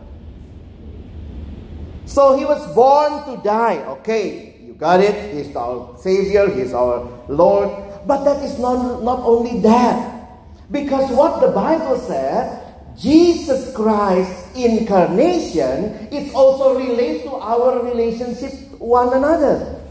So 2.05 2.37
he 2.37 2.45
was 2.45 2.61
born 2.75 3.23
to 3.25 3.41
die. 3.43 3.77
Okay, 4.01 4.59
you 4.61 4.73
got 4.73 4.99
it. 4.99 5.33
He's 5.33 5.55
our 5.55 5.97
Savior, 5.97 6.49
He's 6.49 6.73
our 6.73 7.07
Lord. 7.29 7.71
But 8.05 8.23
that 8.25 8.43
is 8.43 8.59
not, 8.59 9.01
not 9.03 9.19
only 9.21 9.61
that. 9.61 10.27
Because 10.71 11.09
what 11.11 11.39
the 11.41 11.51
Bible 11.51 11.97
said, 11.97 12.60
Jesus 12.97 13.73
Christ's 13.75 14.55
incarnation 14.55 16.09
is 16.11 16.33
also 16.33 16.77
relate 16.77 17.23
to 17.23 17.31
our 17.31 17.83
relationship 17.83 18.79
one 18.79 19.13
another. 19.13 19.81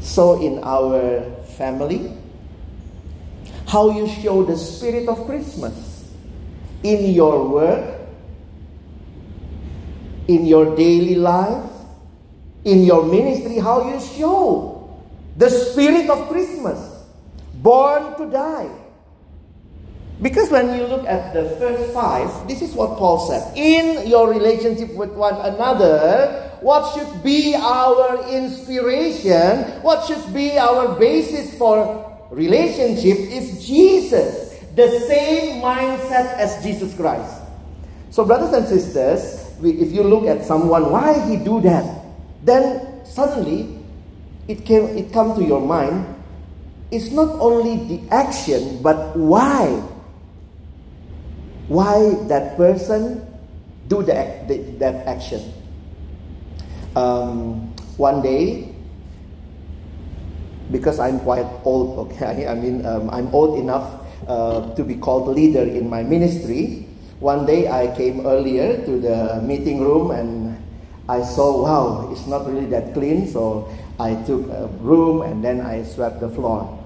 So 0.00 0.40
in 0.40 0.58
our 0.62 1.22
family, 1.56 2.16
how 3.66 3.90
you 3.90 4.08
show 4.08 4.44
the 4.44 4.56
spirit 4.56 5.08
of 5.08 5.26
Christmas 5.26 6.10
in 6.82 7.14
your 7.14 7.48
work, 7.48 8.00
in 10.28 10.46
your 10.46 10.74
daily 10.76 11.14
life, 11.14 11.70
in 12.64 12.84
your 12.84 13.04
ministry, 13.04 13.58
how 13.58 13.88
you 13.88 14.00
show 14.00 15.00
the 15.36 15.48
spirit 15.48 16.10
of 16.10 16.28
Christmas, 16.28 16.78
born 17.54 18.16
to 18.16 18.30
die. 18.30 18.79
Because 20.22 20.50
when 20.50 20.76
you 20.76 20.86
look 20.86 21.06
at 21.06 21.32
the 21.32 21.56
first 21.56 21.94
five, 21.94 22.28
this 22.46 22.60
is 22.60 22.74
what 22.74 22.98
Paul 22.98 23.18
said. 23.26 23.56
In 23.56 24.06
your 24.06 24.28
relationship 24.28 24.94
with 24.94 25.10
one 25.12 25.34
another, 25.34 26.50
what 26.60 26.92
should 26.94 27.22
be 27.22 27.54
our 27.54 28.28
inspiration, 28.28 29.80
what 29.80 30.06
should 30.06 30.34
be 30.34 30.58
our 30.58 30.98
basis 30.98 31.56
for 31.56 32.04
relationship 32.30 33.16
is 33.16 33.66
Jesus. 33.66 34.60
The 34.76 35.00
same 35.08 35.62
mindset 35.62 36.36
as 36.36 36.62
Jesus 36.62 36.94
Christ. 36.94 37.40
So, 38.10 38.24
brothers 38.24 38.52
and 38.52 38.66
sisters, 38.68 39.40
if 39.62 39.92
you 39.92 40.02
look 40.02 40.26
at 40.26 40.44
someone, 40.44 40.90
why 40.92 41.18
he 41.28 41.36
do 41.36 41.60
that? 41.62 42.04
Then 42.44 43.04
suddenly 43.04 43.78
it 44.48 44.64
came 44.64 44.84
it 44.96 45.12
come 45.12 45.34
to 45.36 45.42
your 45.44 45.60
mind. 45.60 46.06
It's 46.90 47.10
not 47.10 47.38
only 47.38 47.86
the 47.86 48.00
action, 48.10 48.82
but 48.82 49.16
why. 49.16 49.80
Why 51.70 52.18
that 52.26 52.58
person 52.58 53.22
do 53.86 54.02
that, 54.02 54.50
that 54.82 55.06
action 55.06 55.54
um, 56.96 57.70
one 57.96 58.22
day, 58.22 58.74
because 60.72 60.98
I'm 60.98 61.20
quite 61.20 61.46
old, 61.62 62.10
okay, 62.10 62.46
I 62.50 62.54
mean, 62.54 62.84
um, 62.84 63.08
I'm 63.10 63.32
old 63.32 63.58
enough 63.58 64.02
uh, 64.26 64.74
to 64.74 64.82
be 64.82 64.96
called 64.96 65.28
leader 65.28 65.62
in 65.62 65.88
my 65.88 66.02
ministry. 66.02 66.86
One 67.20 67.46
day 67.46 67.68
I 67.68 67.94
came 67.94 68.26
earlier 68.26 68.84
to 68.84 68.98
the 68.98 69.40
meeting 69.42 69.80
room 69.80 70.10
and 70.10 70.58
I 71.08 71.22
saw, 71.22 71.62
wow, 71.62 72.10
it's 72.10 72.26
not 72.26 72.46
really 72.46 72.66
that 72.66 72.94
clean, 72.94 73.28
so 73.28 73.70
I 73.98 74.14
took 74.26 74.48
a 74.50 74.66
broom 74.66 75.22
and 75.22 75.44
then 75.44 75.60
I 75.60 75.84
swept 75.84 76.18
the 76.18 76.30
floor. 76.30 76.78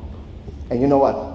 And 0.71 0.81
you 0.81 0.89
know 0.89 0.99
what? 0.99 1.34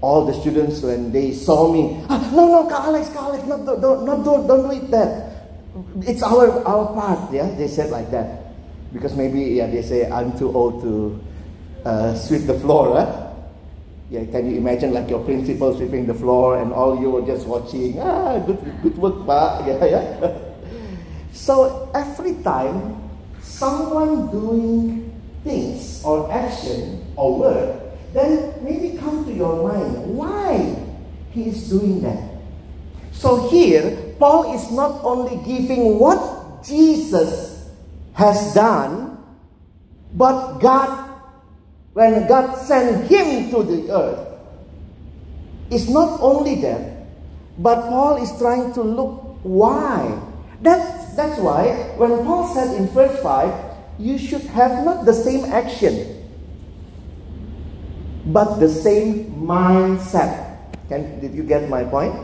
All 0.00 0.24
the 0.24 0.32
students, 0.32 0.80
when 0.82 1.12
they 1.12 1.32
saw 1.32 1.70
me, 1.72 2.02
ah, 2.08 2.30
no, 2.32 2.48
no, 2.48 2.68
Ka 2.68 2.88
Alex, 2.88 3.10
Ka 3.10 3.28
Alex, 3.28 3.44
not, 3.44 3.66
don't, 3.66 4.04
not, 4.04 4.24
don't, 4.24 4.46
don't 4.46 4.64
do 4.64 4.72
it 4.72 4.90
that 4.90 5.30
it's 6.02 6.22
our 6.22 6.50
our 6.66 6.92
part. 6.94 7.32
Yeah, 7.32 7.50
they 7.54 7.68
said 7.68 7.90
like 7.90 8.10
that 8.10 8.52
because 8.92 9.14
maybe 9.14 9.58
yeah 9.62 9.66
they 9.66 9.82
say 9.82 10.10
I'm 10.10 10.36
too 10.38 10.50
old 10.52 10.82
to 10.82 11.20
uh, 11.84 12.14
sweep 12.14 12.46
the 12.46 12.58
floor. 12.58 12.98
Yeah, 14.10 14.26
can 14.26 14.50
you 14.50 14.58
imagine 14.58 14.92
like 14.92 15.08
your 15.08 15.22
principal 15.22 15.76
sweeping 15.76 16.06
the 16.06 16.14
floor 16.14 16.58
and 16.58 16.72
all 16.72 16.98
you 16.98 17.10
were 17.10 17.22
just 17.22 17.46
watching? 17.46 17.98
Ah, 18.00 18.38
good 18.42 18.58
good 18.82 18.96
work, 18.98 19.26
pa. 19.26 19.62
Yeah, 19.66 19.84
yeah. 19.86 20.04
so 21.32 21.90
every 21.94 22.34
time 22.42 22.98
someone 23.38 24.26
doing 24.34 25.06
things 25.46 26.02
or 26.02 26.26
action 26.32 27.06
or 27.14 27.38
work, 27.38 27.89
then 28.12 28.54
maybe 28.62 28.98
come 28.98 29.24
to 29.24 29.32
your 29.32 29.68
mind 29.68 30.16
why 30.16 30.76
he 31.30 31.48
is 31.48 31.68
doing 31.68 32.02
that. 32.02 32.22
So 33.12 33.48
here 33.48 34.14
Paul 34.18 34.54
is 34.54 34.70
not 34.72 35.04
only 35.04 35.36
giving 35.44 35.98
what 35.98 36.64
Jesus 36.64 37.70
has 38.14 38.54
done, 38.54 39.18
but 40.14 40.58
God, 40.58 41.10
when 41.92 42.26
God 42.26 42.56
sent 42.56 43.08
him 43.10 43.50
to 43.50 43.62
the 43.62 43.92
earth, 43.92 44.26
it's 45.70 45.88
not 45.88 46.20
only 46.20 46.56
that, 46.62 47.06
but 47.58 47.88
Paul 47.88 48.22
is 48.22 48.36
trying 48.38 48.72
to 48.74 48.82
look 48.82 49.38
why. 49.42 50.20
That's, 50.62 51.14
that's 51.14 51.40
why 51.40 51.94
when 51.96 52.24
Paul 52.24 52.52
said 52.54 52.76
in 52.76 52.88
verse 52.88 53.22
5, 53.22 53.70
you 53.98 54.18
should 54.18 54.42
have 54.52 54.84
not 54.84 55.04
the 55.04 55.14
same 55.14 55.44
action, 55.46 56.19
but 58.32 58.58
the 58.58 58.68
same 58.68 59.26
mindset. 59.46 60.58
Can, 60.88 61.20
did 61.20 61.34
you 61.34 61.42
get 61.42 61.68
my 61.68 61.84
point? 61.84 62.14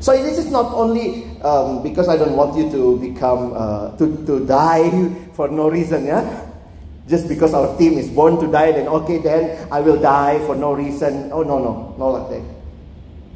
So 0.00 0.16
this 0.16 0.38
is 0.38 0.50
not 0.50 0.72
only 0.72 1.28
um, 1.42 1.82
because 1.82 2.08
I 2.08 2.16
don't 2.16 2.34
want 2.34 2.56
you 2.56 2.70
to 2.72 2.96
become 2.98 3.52
uh, 3.52 3.96
to 3.98 4.08
to 4.24 4.46
die 4.46 4.88
for 5.36 5.48
no 5.48 5.68
reason, 5.68 6.06
yeah. 6.06 6.24
Just 7.06 7.28
because 7.28 7.52
our 7.52 7.76
team 7.76 7.98
is 7.98 8.08
born 8.08 8.40
to 8.40 8.46
die, 8.46 8.72
then 8.72 8.88
okay, 8.88 9.18
then 9.18 9.68
I 9.70 9.80
will 9.80 10.00
die 10.00 10.38
for 10.46 10.56
no 10.56 10.72
reason. 10.72 11.28
Oh 11.32 11.42
no, 11.42 11.58
no, 11.58 11.94
no 11.98 12.06
like 12.16 12.30
that. 12.32 12.44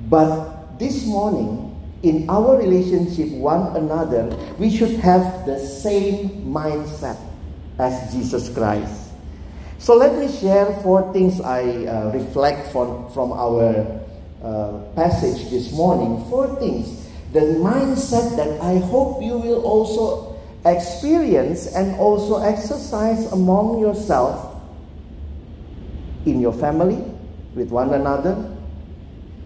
But 0.09 0.79
this 0.79 1.05
morning, 1.05 1.74
in 2.03 2.29
our 2.31 2.57
relationship 2.57 3.29
one 3.37 3.77
another, 3.77 4.33
we 4.57 4.70
should 4.70 4.96
have 5.05 5.44
the 5.44 5.59
same 5.59 6.48
mindset 6.48 7.20
as 7.79 8.12
Jesus 8.12 8.48
Christ. 8.48 9.04
So 9.85 9.94
let 9.94 10.16
me 10.16 10.33
share 10.33 10.81
four 10.81 11.12
things 11.12 11.42
I 11.42 11.61
uh, 11.85 12.09
reflect 12.16 12.73
from 12.73 13.05
from 13.12 13.37
our 13.37 13.85
uh, 14.40 14.81
passage 14.97 15.53
this 15.53 15.77
morning, 15.77 16.25
four 16.33 16.57
things. 16.57 17.05
The 17.37 17.61
mindset 17.61 18.33
that 18.40 18.64
I 18.64 18.81
hope 18.81 19.20
you 19.20 19.37
will 19.37 19.61
also 19.61 20.40
experience 20.64 21.68
and 21.77 22.01
also 22.01 22.40
exercise 22.40 23.29
among 23.37 23.85
yourself 23.85 24.57
in 26.25 26.40
your 26.40 26.57
family, 26.57 27.05
with 27.53 27.68
one 27.68 27.92
another, 27.92 28.40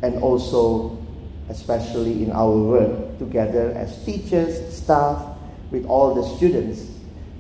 and 0.07 0.23
also 0.23 1.03
especially 1.51 2.23
in 2.23 2.31
our 2.31 2.55
work 2.55 3.19
together 3.19 3.75
as 3.75 3.91
teachers, 4.07 4.55
staff, 4.71 5.35
with 5.75 5.83
all 5.91 6.15
the 6.15 6.23
students. 6.39 6.87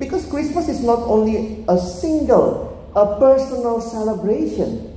Because 0.02 0.26
Christmas 0.26 0.66
is 0.66 0.82
not 0.82 0.98
only 1.06 1.62
a 1.68 1.78
single 1.78 2.67
a 2.98 3.18
personal 3.18 3.80
celebration. 3.80 4.94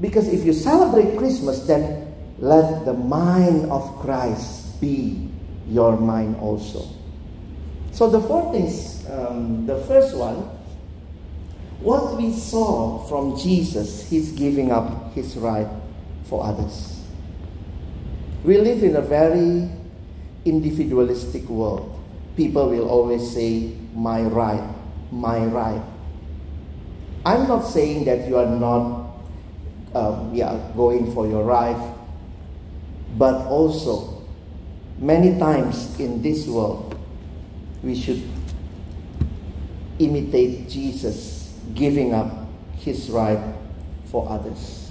Because 0.00 0.26
if 0.28 0.44
you 0.44 0.52
celebrate 0.52 1.18
Christmas, 1.18 1.66
then 1.66 2.12
let 2.38 2.84
the 2.84 2.94
mind 2.94 3.70
of 3.70 3.84
Christ 4.00 4.80
be 4.80 5.28
your 5.68 5.96
mind 5.96 6.36
also. 6.36 6.88
So 7.92 8.08
the 8.08 8.20
four 8.20 8.50
things, 8.52 9.06
um, 9.10 9.66
the 9.66 9.76
first 9.84 10.16
one, 10.16 10.48
what 11.80 12.16
we 12.16 12.32
saw 12.32 13.04
from 13.06 13.38
Jesus, 13.38 14.08
he's 14.08 14.32
giving 14.32 14.72
up 14.72 15.12
his 15.12 15.36
right 15.36 15.68
for 16.24 16.44
others. 16.44 17.04
We 18.44 18.58
live 18.58 18.82
in 18.82 18.96
a 18.96 19.02
very 19.02 19.68
individualistic 20.44 21.44
world. 21.48 22.00
People 22.36 22.70
will 22.70 22.88
always 22.88 23.30
say, 23.30 23.76
my 23.94 24.22
right, 24.22 24.74
my 25.12 25.44
right. 25.44 25.82
I'm 27.24 27.46
not 27.46 27.62
saying 27.62 28.04
that 28.06 28.28
you 28.28 28.36
are 28.36 28.46
not 28.46 29.12
um, 29.94 30.34
yeah, 30.34 30.58
going 30.74 31.12
for 31.14 31.26
your 31.26 31.44
right, 31.44 31.94
but 33.16 33.46
also 33.46 34.22
many 34.98 35.38
times 35.38 35.98
in 36.00 36.22
this 36.22 36.46
world 36.46 36.98
we 37.82 37.94
should 37.94 38.22
imitate 39.98 40.68
Jesus 40.68 41.52
giving 41.74 42.14
up 42.14 42.46
his 42.76 43.10
right 43.10 43.54
for 44.06 44.28
others. 44.28 44.90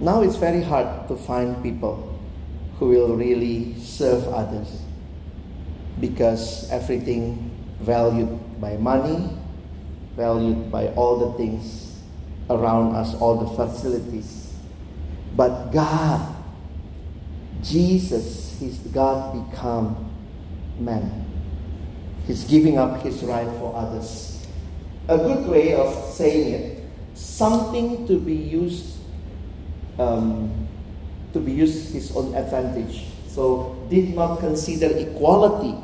Now 0.00 0.22
it's 0.22 0.36
very 0.36 0.62
hard 0.62 1.08
to 1.08 1.16
find 1.16 1.62
people 1.62 2.18
who 2.78 2.88
will 2.88 3.16
really 3.16 3.78
serve 3.80 4.26
others 4.28 4.82
because 6.00 6.70
everything 6.70 7.50
valued 7.80 8.38
by 8.60 8.76
money, 8.76 9.39
valued 10.20 10.70
by 10.70 10.88
all 10.88 11.16
the 11.16 11.38
things 11.38 11.96
around 12.50 12.94
us, 12.94 13.14
all 13.16 13.36
the 13.40 13.48
facilities. 13.56 14.52
But 15.34 15.70
God, 15.70 16.36
Jesus, 17.62 18.58
His 18.60 18.76
God 18.92 19.50
become 19.50 20.10
man. 20.78 21.24
He's 22.26 22.44
giving 22.44 22.78
up 22.78 23.02
his 23.02 23.22
right 23.22 23.48
for 23.58 23.74
others. 23.74 24.46
A 25.08 25.16
good 25.16 25.48
way 25.48 25.74
of 25.74 25.92
saying 26.14 26.52
it, 26.52 26.84
something 27.14 28.06
to 28.06 28.20
be 28.20 28.34
used 28.34 28.98
um, 29.98 30.68
to 31.32 31.40
be 31.40 31.52
used 31.52 31.92
his 31.92 32.14
own 32.16 32.34
advantage. 32.34 33.04
So 33.26 33.76
did 33.90 34.14
not 34.14 34.40
consider 34.40 34.86
equality 34.96 35.74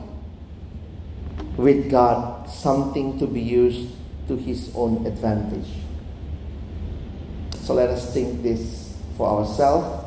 with 1.57 1.91
God 1.91 2.49
something 2.49 3.19
to 3.19 3.27
be 3.27 3.41
used 3.41 3.96
to 4.29 4.37
his 4.37 4.73
own 4.75 5.07
advantage. 5.07 5.69
So 7.63 7.75
let 7.75 7.91
us 7.91 8.13
think 8.13 8.43
this 8.43 8.97
for 9.17 9.41
ourselves, 9.41 10.07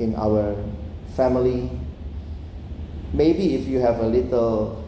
in 0.00 0.14
our 0.16 0.56
family. 1.14 1.70
Maybe 3.12 3.54
if 3.54 3.68
you 3.68 3.78
have 3.80 4.00
a 4.00 4.06
little 4.06 4.82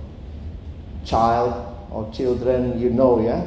child 1.05 1.53
or 1.91 2.11
children, 2.13 2.81
you 2.81 2.91
know, 2.91 3.21
yeah? 3.21 3.45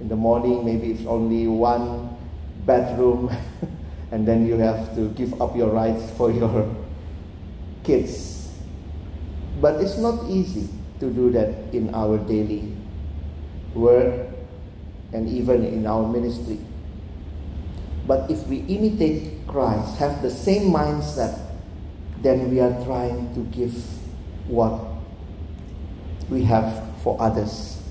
In 0.00 0.08
the 0.08 0.16
morning, 0.16 0.64
maybe 0.64 0.92
it's 0.92 1.06
only 1.06 1.46
one 1.46 2.16
bedroom, 2.64 3.30
and 4.12 4.26
then 4.26 4.46
you 4.46 4.56
have 4.58 4.94
to 4.94 5.10
give 5.10 5.40
up 5.42 5.56
your 5.56 5.68
rights 5.70 6.10
for 6.16 6.30
your 6.40 6.68
kids. 7.84 8.52
But 9.60 9.82
it's 9.82 9.98
not 9.98 10.30
easy 10.30 10.68
to 11.00 11.10
do 11.10 11.30
that 11.32 11.74
in 11.74 11.94
our 11.94 12.18
daily 12.18 12.72
work 13.74 14.29
and 15.12 15.28
even 15.28 15.64
in 15.64 15.86
our 15.86 16.06
ministry. 16.06 16.58
But 18.06 18.30
if 18.30 18.46
we 18.46 18.58
imitate 18.58 19.46
Christ, 19.46 19.98
have 19.98 20.22
the 20.22 20.30
same 20.30 20.72
mindset, 20.72 21.38
then 22.22 22.50
we 22.50 22.60
are 22.60 22.72
trying 22.84 23.34
to 23.34 23.40
give 23.56 23.74
what 24.46 24.80
we 26.28 26.44
have 26.44 26.84
for 27.02 27.20
others. 27.20 27.82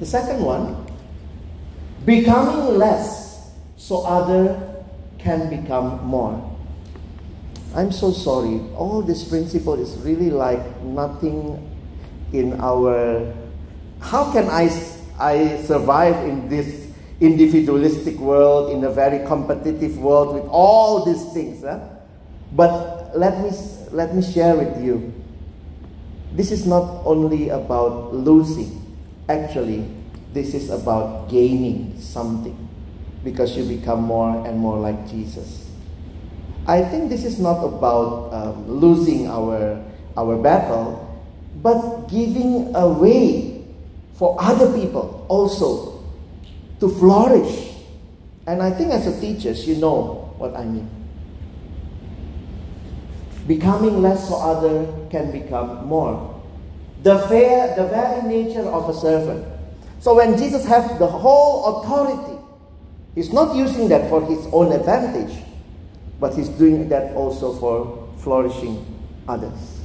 The 0.00 0.06
second 0.06 0.44
one, 0.44 0.86
becoming 2.04 2.78
less 2.78 3.52
so 3.76 4.04
other 4.04 4.84
can 5.18 5.48
become 5.48 6.04
more. 6.04 6.50
I'm 7.74 7.90
so 7.90 8.12
sorry. 8.12 8.60
All 8.76 9.02
this 9.02 9.26
principle 9.28 9.74
is 9.74 9.96
really 10.04 10.30
like 10.30 10.80
nothing 10.82 11.58
in 12.32 12.60
our. 12.60 13.34
How 14.00 14.30
can 14.32 14.48
I, 14.48 14.68
I 15.24 15.56
survive 15.62 16.28
in 16.28 16.50
this 16.50 16.92
individualistic 17.18 18.16
world, 18.18 18.72
in 18.72 18.84
a 18.84 18.90
very 18.90 19.24
competitive 19.26 19.96
world 19.96 20.34
with 20.34 20.44
all 20.50 21.04
these 21.04 21.32
things? 21.32 21.64
Huh? 21.64 21.80
But 22.52 23.16
let 23.16 23.40
me, 23.40 23.50
let 23.90 24.14
me 24.14 24.20
share 24.20 24.54
with 24.54 24.84
you. 24.84 25.14
This 26.32 26.50
is 26.50 26.66
not 26.66 27.06
only 27.06 27.48
about 27.48 28.12
losing, 28.12 28.84
actually, 29.28 29.88
this 30.34 30.52
is 30.52 30.68
about 30.68 31.30
gaining 31.30 31.98
something 32.00 32.68
because 33.22 33.56
you 33.56 33.64
become 33.64 34.02
more 34.02 34.46
and 34.46 34.58
more 34.58 34.76
like 34.78 35.08
Jesus. 35.08 35.70
I 36.66 36.82
think 36.82 37.08
this 37.08 37.24
is 37.24 37.38
not 37.38 37.64
about 37.64 38.32
um, 38.34 38.68
losing 38.68 39.28
our, 39.28 39.82
our 40.18 40.36
battle, 40.36 41.00
but 41.62 42.08
giving 42.08 42.74
a 42.74 42.88
way 42.88 43.53
for 44.14 44.36
other 44.40 44.72
people 44.78 45.26
also 45.28 46.04
to 46.80 46.88
flourish. 46.88 47.74
And 48.46 48.62
I 48.62 48.70
think 48.70 48.92
as 48.92 49.06
a 49.06 49.20
teacher, 49.20 49.52
you 49.52 49.76
know 49.76 50.34
what 50.38 50.54
I 50.56 50.64
mean. 50.64 50.88
Becoming 53.46 54.00
less 54.00 54.28
for 54.28 54.42
other 54.42 54.86
can 55.10 55.30
become 55.30 55.86
more. 55.86 56.42
The, 57.02 57.18
fair, 57.28 57.76
the 57.76 57.86
very 57.88 58.22
nature 58.22 58.62
of 58.62 58.88
a 58.88 58.94
servant. 58.94 59.46
So 60.00 60.14
when 60.14 60.38
Jesus 60.38 60.64
has 60.66 60.98
the 60.98 61.06
whole 61.06 61.82
authority, 61.82 62.38
he's 63.14 63.32
not 63.32 63.54
using 63.54 63.88
that 63.88 64.08
for 64.08 64.24
his 64.26 64.46
own 64.52 64.72
advantage, 64.72 65.42
but 66.20 66.34
he's 66.34 66.48
doing 66.48 66.88
that 66.88 67.14
also 67.14 67.54
for 67.54 68.08
flourishing 68.18 68.84
others. 69.28 69.82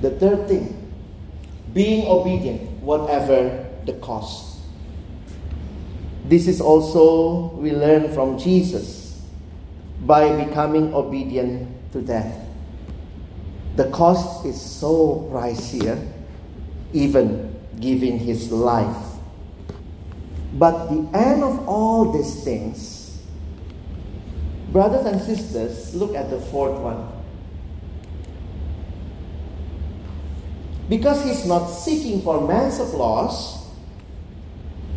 The 0.00 0.10
third 0.12 0.48
thing, 0.48 0.87
being 1.78 2.08
obedient, 2.08 2.60
whatever 2.82 3.64
the 3.86 3.92
cost. 4.02 4.58
This 6.24 6.48
is 6.48 6.60
also 6.60 7.54
we 7.54 7.70
learn 7.70 8.12
from 8.12 8.36
Jesus 8.36 9.22
by 10.00 10.44
becoming 10.44 10.92
obedient 10.92 11.70
to 11.92 12.02
death. 12.02 12.34
The 13.76 13.88
cost 13.90 14.44
is 14.44 14.60
so 14.60 15.30
pricier, 15.30 16.04
even 16.92 17.54
giving 17.78 18.18
his 18.18 18.50
life. 18.50 19.14
But 20.54 20.88
the 20.88 21.08
end 21.16 21.44
of 21.44 21.68
all 21.68 22.10
these 22.10 22.42
things, 22.42 23.22
brothers 24.72 25.06
and 25.06 25.22
sisters, 25.22 25.94
look 25.94 26.16
at 26.16 26.28
the 26.28 26.40
fourth 26.40 26.80
one. 26.80 27.17
Because 30.88 31.22
he's 31.24 31.44
not 31.44 31.66
seeking 31.68 32.22
for 32.22 32.46
man's 32.46 32.80
applause, 32.80 33.58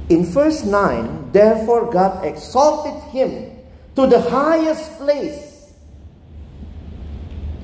in 0.10 0.26
verse 0.26 0.64
9, 0.64 1.32
therefore 1.32 1.92
God 1.92 2.26
exalted 2.26 3.02
him 3.12 3.58
to 3.96 4.08
the 4.08 4.22
highest 4.22 4.98
place. 4.98 5.72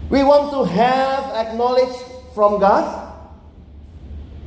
We 0.10 0.24
want 0.24 0.52
to 0.52 0.64
have 0.74 1.24
acknowledged 1.36 2.00
from 2.34 2.60
God, 2.60 3.14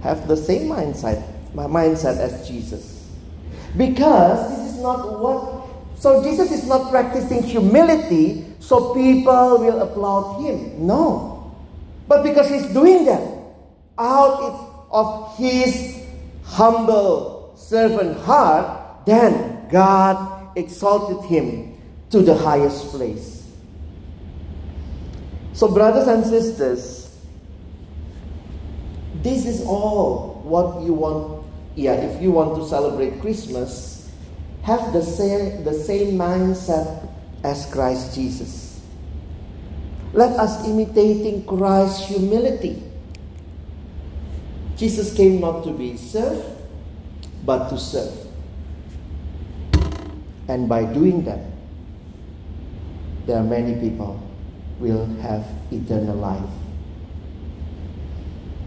have 0.02 0.28
the 0.28 0.36
same 0.36 0.68
mindset, 0.68 1.22
mindset 1.52 2.16
as 2.18 2.48
Jesus. 2.48 3.08
Because 3.76 4.56
this 4.56 4.74
is 4.74 4.82
not 4.82 5.20
what, 5.20 5.66
so 5.96 6.22
Jesus 6.22 6.50
is 6.50 6.66
not 6.66 6.90
practicing 6.90 7.42
humility 7.42 8.46
so 8.60 8.94
people 8.94 9.58
will 9.58 9.82
applaud 9.82 10.42
him. 10.44 10.86
No. 10.86 11.52
But 12.08 12.22
because 12.22 12.48
he's 12.48 12.66
doing 12.72 13.04
that 13.06 13.39
out 13.98 14.86
of 14.90 15.36
his 15.36 16.04
humble 16.44 17.54
servant 17.56 18.18
heart, 18.18 19.06
then 19.06 19.68
God 19.70 20.56
exalted 20.56 21.28
him 21.30 21.78
to 22.10 22.22
the 22.22 22.34
highest 22.34 22.88
place. 22.88 23.46
So, 25.52 25.68
brothers 25.68 26.08
and 26.08 26.24
sisters, 26.24 27.00
this 29.22 29.46
is 29.46 29.62
all 29.62 30.40
what 30.44 30.82
you 30.82 30.94
want. 30.94 31.44
Yeah, 31.76 31.94
if 31.94 32.20
you 32.22 32.30
want 32.30 32.56
to 32.56 32.66
celebrate 32.68 33.20
Christmas, 33.20 34.10
have 34.62 34.92
the 34.92 35.02
same, 35.02 35.64
the 35.64 35.74
same 35.74 36.18
mindset 36.18 37.08
as 37.44 37.66
Christ 37.72 38.14
Jesus. 38.14 38.80
Let 40.12 40.32
us 40.38 40.66
imitating 40.66 41.46
Christ's 41.46 42.08
humility. 42.08 42.82
Jesus 44.80 45.12
came 45.12 45.44
not 45.44 45.62
to 45.64 45.76
be 45.76 45.94
served, 45.98 46.40
but 47.44 47.68
to 47.68 47.76
serve. 47.76 48.16
And 50.48 50.70
by 50.70 50.88
doing 50.88 51.22
that, 51.28 51.44
there 53.26 53.36
are 53.36 53.44
many 53.44 53.76
people 53.76 54.16
will 54.80 55.04
have 55.20 55.44
eternal 55.70 56.16
life. 56.16 56.48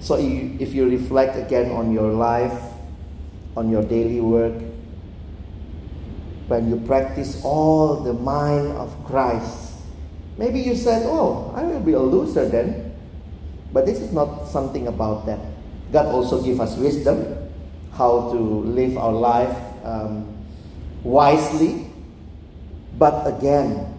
So 0.02 0.22
if 0.22 0.72
you 0.72 0.88
reflect 0.88 1.36
again 1.36 1.72
on 1.72 1.92
your 1.92 2.14
life, 2.14 2.62
on 3.58 3.72
your 3.72 3.82
daily 3.82 4.22
work, 4.22 4.62
when 6.46 6.70
you 6.70 6.78
practice 6.86 7.42
all 7.44 8.04
the 8.06 8.14
mind 8.14 8.68
of 8.78 8.94
Christ, 9.06 9.82
maybe 10.38 10.60
you 10.60 10.76
said, 10.76 11.08
Oh, 11.08 11.52
I 11.56 11.64
will 11.64 11.82
be 11.82 11.94
a 11.94 12.00
loser 12.00 12.48
then. 12.48 12.94
But 13.74 13.88
this 13.88 13.98
is 13.98 14.14
not 14.14 14.46
something 14.50 14.86
about 14.86 15.26
that. 15.26 15.53
God 15.94 16.08
also 16.08 16.42
give 16.42 16.60
us 16.60 16.76
wisdom 16.76 17.38
how 17.94 18.32
to 18.32 18.38
live 18.38 18.98
our 18.98 19.14
life 19.14 19.56
um, 19.86 20.26
wisely. 21.04 21.88
But 22.98 23.28
again, 23.28 23.94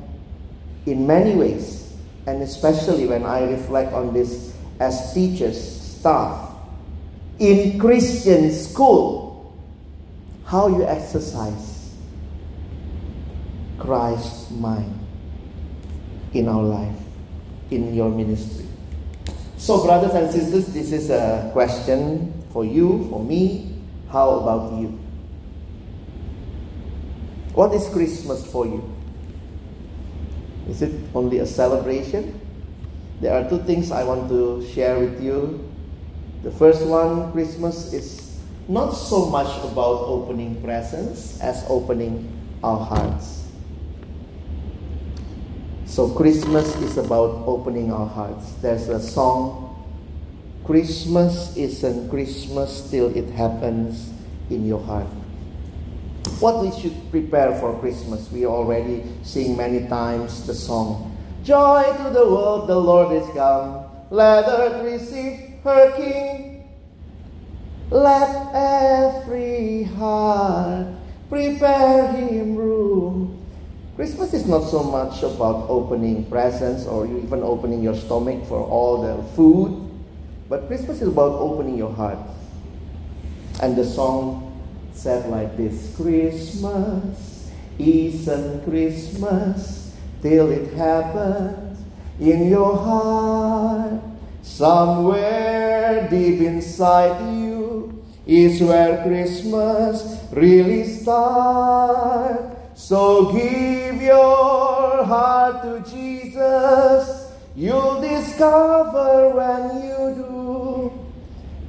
in 0.86 1.06
many 1.06 1.34
ways, 1.36 1.94
and 2.26 2.42
especially 2.42 3.06
when 3.06 3.24
I 3.24 3.44
reflect 3.44 3.92
on 3.92 4.12
this 4.12 4.56
as 4.80 5.14
teachers, 5.14 5.54
staff, 6.00 6.50
in 7.38 7.78
Christian 7.78 8.50
school, 8.52 9.54
how 10.44 10.68
you 10.68 10.84
exercise 10.84 11.94
Christ's 13.78 14.50
mind 14.50 14.98
in 16.32 16.48
our 16.48 16.62
life, 16.62 16.96
in 17.70 17.94
your 17.94 18.10
ministry. 18.10 18.63
So, 19.64 19.82
brothers 19.82 20.12
and 20.12 20.30
sisters, 20.30 20.66
this 20.74 20.92
is 20.92 21.08
a 21.08 21.48
question 21.54 22.44
for 22.52 22.66
you, 22.66 23.08
for 23.08 23.24
me. 23.24 23.80
How 24.12 24.44
about 24.44 24.78
you? 24.78 24.88
What 27.54 27.72
is 27.72 27.88
Christmas 27.88 28.44
for 28.44 28.66
you? 28.66 28.84
Is 30.68 30.82
it 30.82 30.92
only 31.14 31.38
a 31.38 31.46
celebration? 31.46 32.38
There 33.22 33.32
are 33.32 33.48
two 33.48 33.56
things 33.64 33.90
I 33.90 34.04
want 34.04 34.28
to 34.28 34.68
share 34.68 34.98
with 34.98 35.22
you. 35.24 35.66
The 36.42 36.50
first 36.50 36.84
one, 36.84 37.32
Christmas 37.32 37.94
is 37.94 38.36
not 38.68 38.90
so 38.90 39.30
much 39.30 39.48
about 39.64 40.04
opening 40.12 40.60
presents 40.62 41.40
as 41.40 41.64
opening 41.70 42.28
our 42.62 42.84
hearts. 42.84 43.43
So, 45.94 46.08
Christmas 46.10 46.74
is 46.82 46.98
about 46.98 47.46
opening 47.46 47.92
our 47.92 48.08
hearts. 48.08 48.54
There's 48.54 48.88
a 48.88 48.98
song, 48.98 49.70
Christmas 50.66 51.56
isn't 51.56 52.10
Christmas 52.10 52.90
till 52.90 53.14
it 53.16 53.30
happens 53.30 54.10
in 54.50 54.66
your 54.66 54.82
heart 54.82 55.06
what 56.40 56.60
we 56.60 56.70
should 56.80 56.94
prepare 57.10 57.54
for 57.60 57.78
Christmas. 57.80 58.30
We 58.30 58.46
already 58.46 59.04
sing 59.22 59.56
many 59.56 59.86
times 59.88 60.46
the 60.46 60.54
song, 60.54 61.16
Joy 61.44 61.84
to 61.84 62.10
the 62.10 62.26
world, 62.26 62.68
the 62.68 62.76
Lord 62.76 63.12
is 63.12 63.28
come. 63.34 63.84
Let 64.10 64.48
earth 64.48 64.84
receive 64.84 65.60
her 65.62 65.92
King. 65.96 66.68
Let 67.90 68.28
every 68.54 69.84
heart 69.84 70.86
prepare 71.28 72.12
him 72.12 72.56
room. 72.56 73.23
Christmas 73.96 74.34
is 74.34 74.46
not 74.46 74.64
so 74.68 74.82
much 74.82 75.22
about 75.22 75.70
opening 75.70 76.24
presents 76.26 76.84
or 76.84 77.06
even 77.06 77.44
opening 77.44 77.80
your 77.80 77.94
stomach 77.94 78.44
for 78.46 78.58
all 78.58 79.02
the 79.02 79.22
food, 79.34 79.88
but 80.48 80.66
Christmas 80.66 81.00
is 81.00 81.06
about 81.08 81.38
opening 81.38 81.78
your 81.78 81.92
heart. 81.92 82.18
And 83.62 83.76
the 83.76 83.84
song 83.84 84.50
said 84.94 85.30
like 85.30 85.56
this 85.56 85.94
Christmas 85.94 87.52
isn't 87.78 88.64
Christmas 88.64 89.94
till 90.22 90.50
it 90.50 90.74
happens 90.74 91.78
in 92.18 92.50
your 92.50 92.76
heart. 92.76 94.02
Somewhere 94.42 96.08
deep 96.10 96.40
inside 96.40 97.32
you 97.32 98.02
is 98.26 98.60
where 98.60 99.04
Christmas 99.04 100.18
really 100.32 100.84
starts. 100.84 102.53
So 102.74 103.30
give 103.32 104.02
your 104.02 105.04
heart 105.06 105.62
to 105.62 105.80
Jesus. 105.88 107.30
You'll 107.54 108.02
discover 108.02 109.30
when 109.30 109.86
you 109.86 110.02
do 110.18 110.34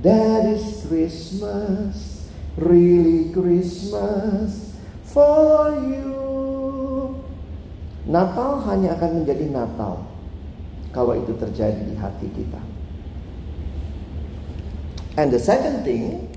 that 0.02 0.50
is 0.50 0.86
Christmas 0.90 2.16
really 2.58 3.32
Christmas 3.32 4.76
for 5.04 5.72
you. 5.76 6.14
Natal 8.06 8.62
hanya 8.70 8.96
akan 8.96 9.24
menjadi 9.24 9.50
Natal 9.50 10.06
kalau 10.96 11.18
itu 11.18 11.34
terjadi 11.36 11.82
di 11.84 11.96
hati 11.98 12.28
kita. 12.32 12.62
And 15.16 15.32
the 15.32 15.40
second 15.40 15.84
thing 15.88 16.35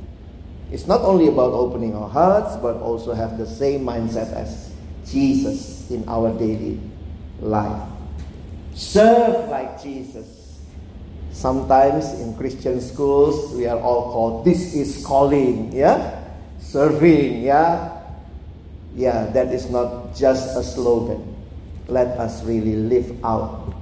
is 0.72 0.86
not 0.86 1.00
only 1.02 1.28
about 1.28 1.52
opening 1.52 1.94
our 1.94 2.08
hearts, 2.08 2.56
but 2.56 2.76
also 2.76 3.14
have 3.14 3.38
the 3.38 3.46
same 3.46 3.84
mindset 3.84 4.32
as 4.34 4.70
Jesus 5.06 5.90
in 5.90 6.06
our 6.08 6.32
daily 6.38 6.80
life. 7.40 7.88
Serve 8.74 9.48
like 9.48 9.82
Jesus. 9.82 10.60
Sometimes 11.32 12.20
in 12.20 12.34
Christian 12.36 12.80
schools, 12.80 13.54
we 13.54 13.66
are 13.66 13.78
all 13.78 14.12
called, 14.12 14.44
this 14.44 14.74
is 14.74 15.04
calling, 15.06 15.72
yeah? 15.72 16.24
Serving, 16.60 17.42
yeah? 17.42 17.94
Yeah, 18.94 19.26
that 19.30 19.54
is 19.54 19.70
not 19.70 20.16
just 20.16 20.56
a 20.56 20.62
slogan. 20.62 21.36
Let 21.86 22.18
us 22.18 22.44
really 22.44 22.76
live 22.76 23.24
out. 23.24 23.72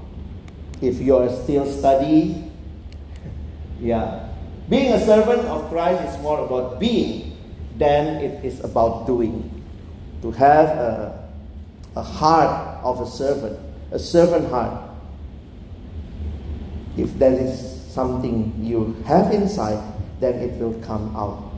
If 0.81 1.01
you 1.01 1.16
are 1.16 1.31
still 1.42 1.66
studying, 1.66 2.53
yeah. 3.81 4.26
Being 4.68 4.92
a 4.92 5.00
servant 5.05 5.46
of 5.46 5.68
Christ 5.68 6.02
is 6.02 6.22
more 6.22 6.44
about 6.44 6.81
being 6.81 7.37
than 7.79 8.16
it 8.16 8.44
is 8.44 8.62
about 8.64 9.07
doing. 9.07 9.52
To 10.22 10.33
have 10.33 10.68
a, 10.68 11.29
a 11.94 12.02
heart 12.02 12.83
of 12.83 13.00
a 13.00 13.07
servant, 13.07 13.61
a 13.92 13.98
servant 13.98 14.50
heart, 14.50 14.90
if 16.96 17.16
there 17.18 17.38
is 17.38 17.85
something 17.92 18.52
you 18.59 18.94
have 19.07 19.33
inside, 19.33 19.79
then 20.18 20.35
it 20.35 20.59
will 20.59 20.74
come 20.81 21.14
out 21.14 21.52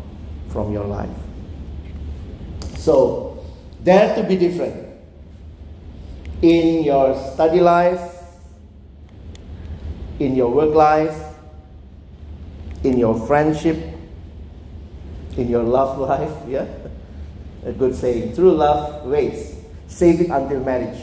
from 0.50 0.72
your 0.72 0.84
life. 0.84 1.08
So, 2.76 3.44
dare 3.84 4.14
to 4.16 4.22
be 4.22 4.36
different. 4.36 4.86
In 6.42 6.84
your 6.84 7.16
study 7.32 7.60
life, 7.60 8.16
in 10.18 10.34
your 10.34 10.50
work 10.50 10.74
life, 10.74 11.27
in 12.84 12.98
your 12.98 13.18
friendship, 13.26 13.76
in 15.36 15.48
your 15.48 15.62
love 15.62 15.98
life, 15.98 16.32
yeah? 16.48 16.66
A 17.64 17.72
good 17.72 17.94
saying. 17.94 18.34
True 18.34 18.52
love 18.52 19.04
waits. 19.06 19.54
Save 19.88 20.20
it 20.20 20.30
until 20.30 20.60
marriage. 20.60 21.02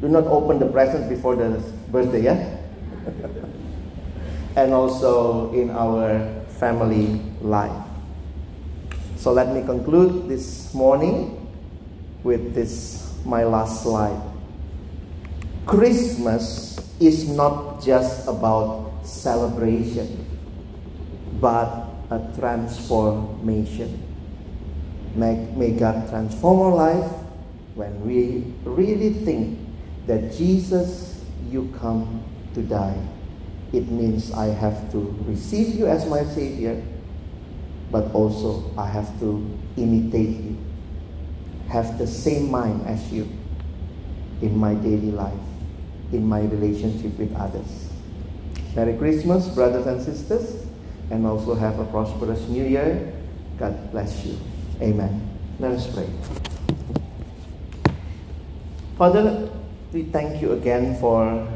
Do 0.00 0.08
not 0.08 0.24
open 0.24 0.58
the 0.58 0.66
present 0.66 1.08
before 1.08 1.34
the 1.34 1.62
birthday, 1.90 2.22
yeah? 2.22 2.56
and 4.56 4.72
also 4.72 5.52
in 5.52 5.70
our 5.70 6.28
family 6.58 7.20
life. 7.40 7.84
So 9.16 9.32
let 9.32 9.54
me 9.54 9.62
conclude 9.62 10.28
this 10.28 10.72
morning 10.74 11.46
with 12.22 12.54
this 12.54 13.14
my 13.24 13.44
last 13.44 13.82
slide. 13.82 14.20
Christmas 15.66 16.78
is 17.00 17.28
not 17.28 17.82
just 17.82 18.26
about 18.26 18.90
celebration, 19.04 20.24
but 21.40 21.86
a 22.10 22.32
transformation. 22.38 24.02
May, 25.14 25.34
may 25.56 25.72
God 25.72 26.08
transform 26.08 26.60
our 26.60 26.74
life 26.74 27.10
when 27.74 28.06
we 28.06 28.52
really 28.64 29.12
think 29.12 29.58
that 30.06 30.32
Jesus, 30.36 31.24
you 31.48 31.72
come 31.78 32.22
to 32.54 32.62
die 32.62 32.98
it 33.72 33.88
means 33.88 34.32
I 34.32 34.46
have 34.46 34.90
to 34.92 35.14
receive 35.26 35.74
you 35.74 35.86
as 35.86 36.06
my 36.06 36.24
Savior, 36.24 36.82
but 37.90 38.12
also 38.14 38.72
I 38.78 38.86
have 38.86 39.18
to 39.20 39.58
imitate 39.76 40.40
you, 40.40 40.56
have 41.68 41.98
the 41.98 42.06
same 42.06 42.50
mind 42.50 42.86
as 42.86 43.12
you 43.12 43.28
in 44.40 44.56
my 44.56 44.74
daily 44.74 45.10
life, 45.10 45.38
in 46.12 46.26
my 46.26 46.40
relationship 46.40 47.18
with 47.18 47.34
others. 47.36 47.90
Merry 48.74 48.96
Christmas, 48.96 49.48
brothers 49.48 49.86
and 49.86 50.00
sisters, 50.00 50.66
and 51.10 51.26
also 51.26 51.54
have 51.54 51.78
a 51.78 51.84
prosperous 51.86 52.40
new 52.48 52.64
year. 52.64 53.12
God 53.58 53.90
bless 53.90 54.24
you. 54.24 54.38
Amen. 54.80 55.20
Let 55.58 55.72
us 55.72 55.92
pray. 55.92 56.08
Father, 58.96 59.50
we 59.92 60.04
thank 60.04 60.42
you 60.42 60.52
again 60.52 60.98
for 61.00 61.46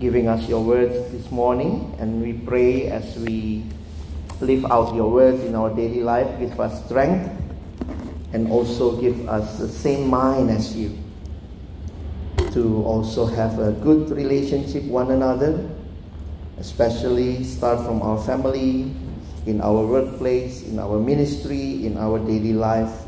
giving 0.00 0.28
us 0.28 0.48
your 0.48 0.62
words 0.62 0.94
this 1.12 1.30
morning. 1.30 1.94
And 1.98 2.22
we 2.22 2.34
pray 2.34 2.88
as 2.88 3.16
we 3.16 3.64
live 4.40 4.66
out 4.66 4.94
your 4.94 5.10
words 5.10 5.42
in 5.44 5.54
our 5.54 5.70
daily 5.74 6.02
life. 6.02 6.38
Give 6.38 6.58
us 6.60 6.84
strength 6.84 7.32
and 8.32 8.50
also 8.50 9.00
give 9.00 9.28
us 9.28 9.58
the 9.58 9.68
same 9.68 10.08
mind 10.08 10.50
as 10.50 10.76
you 10.76 10.98
to 12.56 12.82
also 12.84 13.26
have 13.26 13.58
a 13.58 13.72
good 13.72 14.10
relationship 14.10 14.82
one 14.84 15.10
another, 15.10 15.68
especially 16.58 17.44
start 17.44 17.84
from 17.84 18.02
our 18.02 18.18
family, 18.24 18.94
in 19.46 19.60
our 19.60 19.86
workplace, 19.86 20.62
in 20.62 20.78
our 20.78 20.98
ministry, 20.98 21.86
in 21.86 21.96
our 21.96 22.18
daily 22.18 22.52
life. 22.52 23.04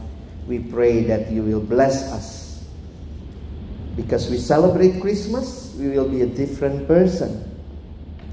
We 0.46 0.60
pray 0.60 1.04
that 1.04 1.30
you 1.30 1.42
will 1.42 1.60
bless 1.60 2.10
us. 2.12 2.64
Because 3.96 4.30
we 4.30 4.38
celebrate 4.38 5.00
Christmas, 5.00 5.74
we 5.76 5.88
will 5.88 6.08
be 6.08 6.22
a 6.22 6.26
different 6.26 6.86
person. 6.86 7.44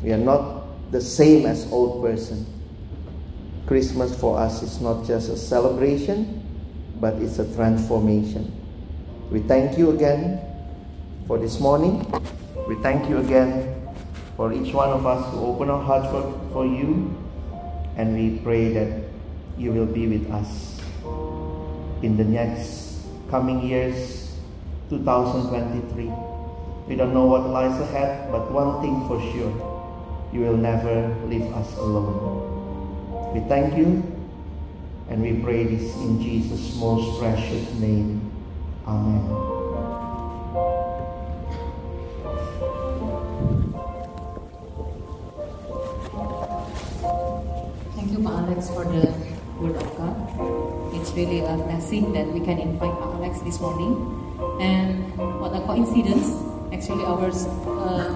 We 0.03 0.13
are 0.13 0.21
not 0.21 0.91
the 0.91 1.01
same 1.01 1.45
as 1.45 1.71
old 1.71 2.03
person. 2.03 2.45
Christmas 3.65 4.13
for 4.19 4.37
us 4.37 4.61
is 4.61 4.79
not 4.79 5.07
just 5.07 5.29
a 5.29 5.37
celebration, 5.37 6.43
but 7.01 7.15
it's 7.15 7.39
a 7.39 7.55
transformation. 7.55 8.53
We 9.31 9.39
thank 9.39 9.77
you 9.77 9.89
again 9.89 10.39
for 11.25 11.39
this 11.39 11.59
morning. 11.59 12.05
We 12.67 12.75
thank 12.83 13.09
you 13.09 13.17
again 13.17 13.74
for 14.35 14.51
each 14.53 14.73
one 14.73 14.89
of 14.89 15.05
us 15.05 15.31
to 15.31 15.37
open 15.39 15.69
our 15.69 15.81
hearts 15.81 16.07
for, 16.07 16.23
for 16.51 16.65
you. 16.65 17.15
And 17.95 18.13
we 18.13 18.39
pray 18.39 18.73
that 18.73 19.03
you 19.57 19.71
will 19.71 19.85
be 19.85 20.07
with 20.07 20.29
us 20.31 20.81
in 22.01 22.17
the 22.17 22.23
next 22.23 23.01
coming 23.29 23.65
years, 23.65 24.35
2023. 24.89 26.11
We 26.87 26.95
don't 26.95 27.13
know 27.13 27.25
what 27.25 27.47
lies 27.47 27.79
ahead, 27.79 28.31
but 28.31 28.51
one 28.51 28.81
thing 28.81 29.07
for 29.07 29.19
sure 29.31 29.71
you 30.33 30.41
will 30.41 30.57
never 30.57 31.15
leave 31.27 31.51
us 31.53 31.77
alone. 31.77 33.33
We 33.33 33.39
thank 33.47 33.77
you 33.77 34.03
and 35.09 35.21
we 35.21 35.41
pray 35.41 35.63
this 35.63 35.95
in 35.95 36.21
Jesus' 36.21 36.75
most 36.75 37.19
precious 37.19 37.73
name. 37.75 38.31
Amen. 38.85 39.54
Really 51.15 51.39
a 51.39 51.55
blessing 51.55 52.11
that 52.13 52.27
we 52.27 52.39
can 52.39 52.59
invite 52.59 52.91
Pa 52.99 53.15
Alex 53.15 53.39
this 53.41 53.59
morning. 53.59 53.95
And 54.59 55.15
what 55.39 55.55
a 55.55 55.63
coincidence! 55.63 56.43
Actually, 56.75 57.07
our 57.07 57.31
uh, 57.31 58.11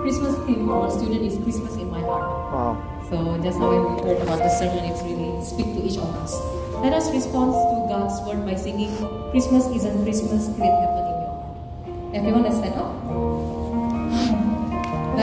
Christmas 0.00 0.32
theme 0.48 0.64
for 0.64 0.88
our 0.88 0.90
student 0.90 1.20
is 1.20 1.36
Christmas 1.44 1.76
in 1.76 1.90
my 1.90 2.00
heart. 2.00 2.24
Wow. 2.52 2.72
So 3.10 3.36
just 3.44 3.60
now 3.60 3.68
when 3.68 3.84
we 3.84 3.92
heard 4.00 4.22
about 4.24 4.40
the 4.40 4.48
sermon, 4.48 4.84
it's 4.88 5.02
really 5.04 5.44
speak 5.44 5.76
to 5.76 5.80
each 5.84 6.00
of 6.00 6.08
us. 6.24 6.32
Let 6.80 6.92
us 6.92 7.12
respond 7.12 7.52
to 7.52 7.74
God's 7.92 8.16
word 8.24 8.46
by 8.46 8.54
singing, 8.56 8.96
Christmas 9.30 9.68
isn't 9.68 10.04
Christmas 10.04 10.46
till 10.46 10.64
it 10.64 10.76
happened 10.80 11.08
in 11.08 11.16
your 11.20 11.28
heart. 11.28 12.16
Everyone, 12.16 12.42
let's 12.44 12.56
stand 12.56 12.74
up. 12.80 12.97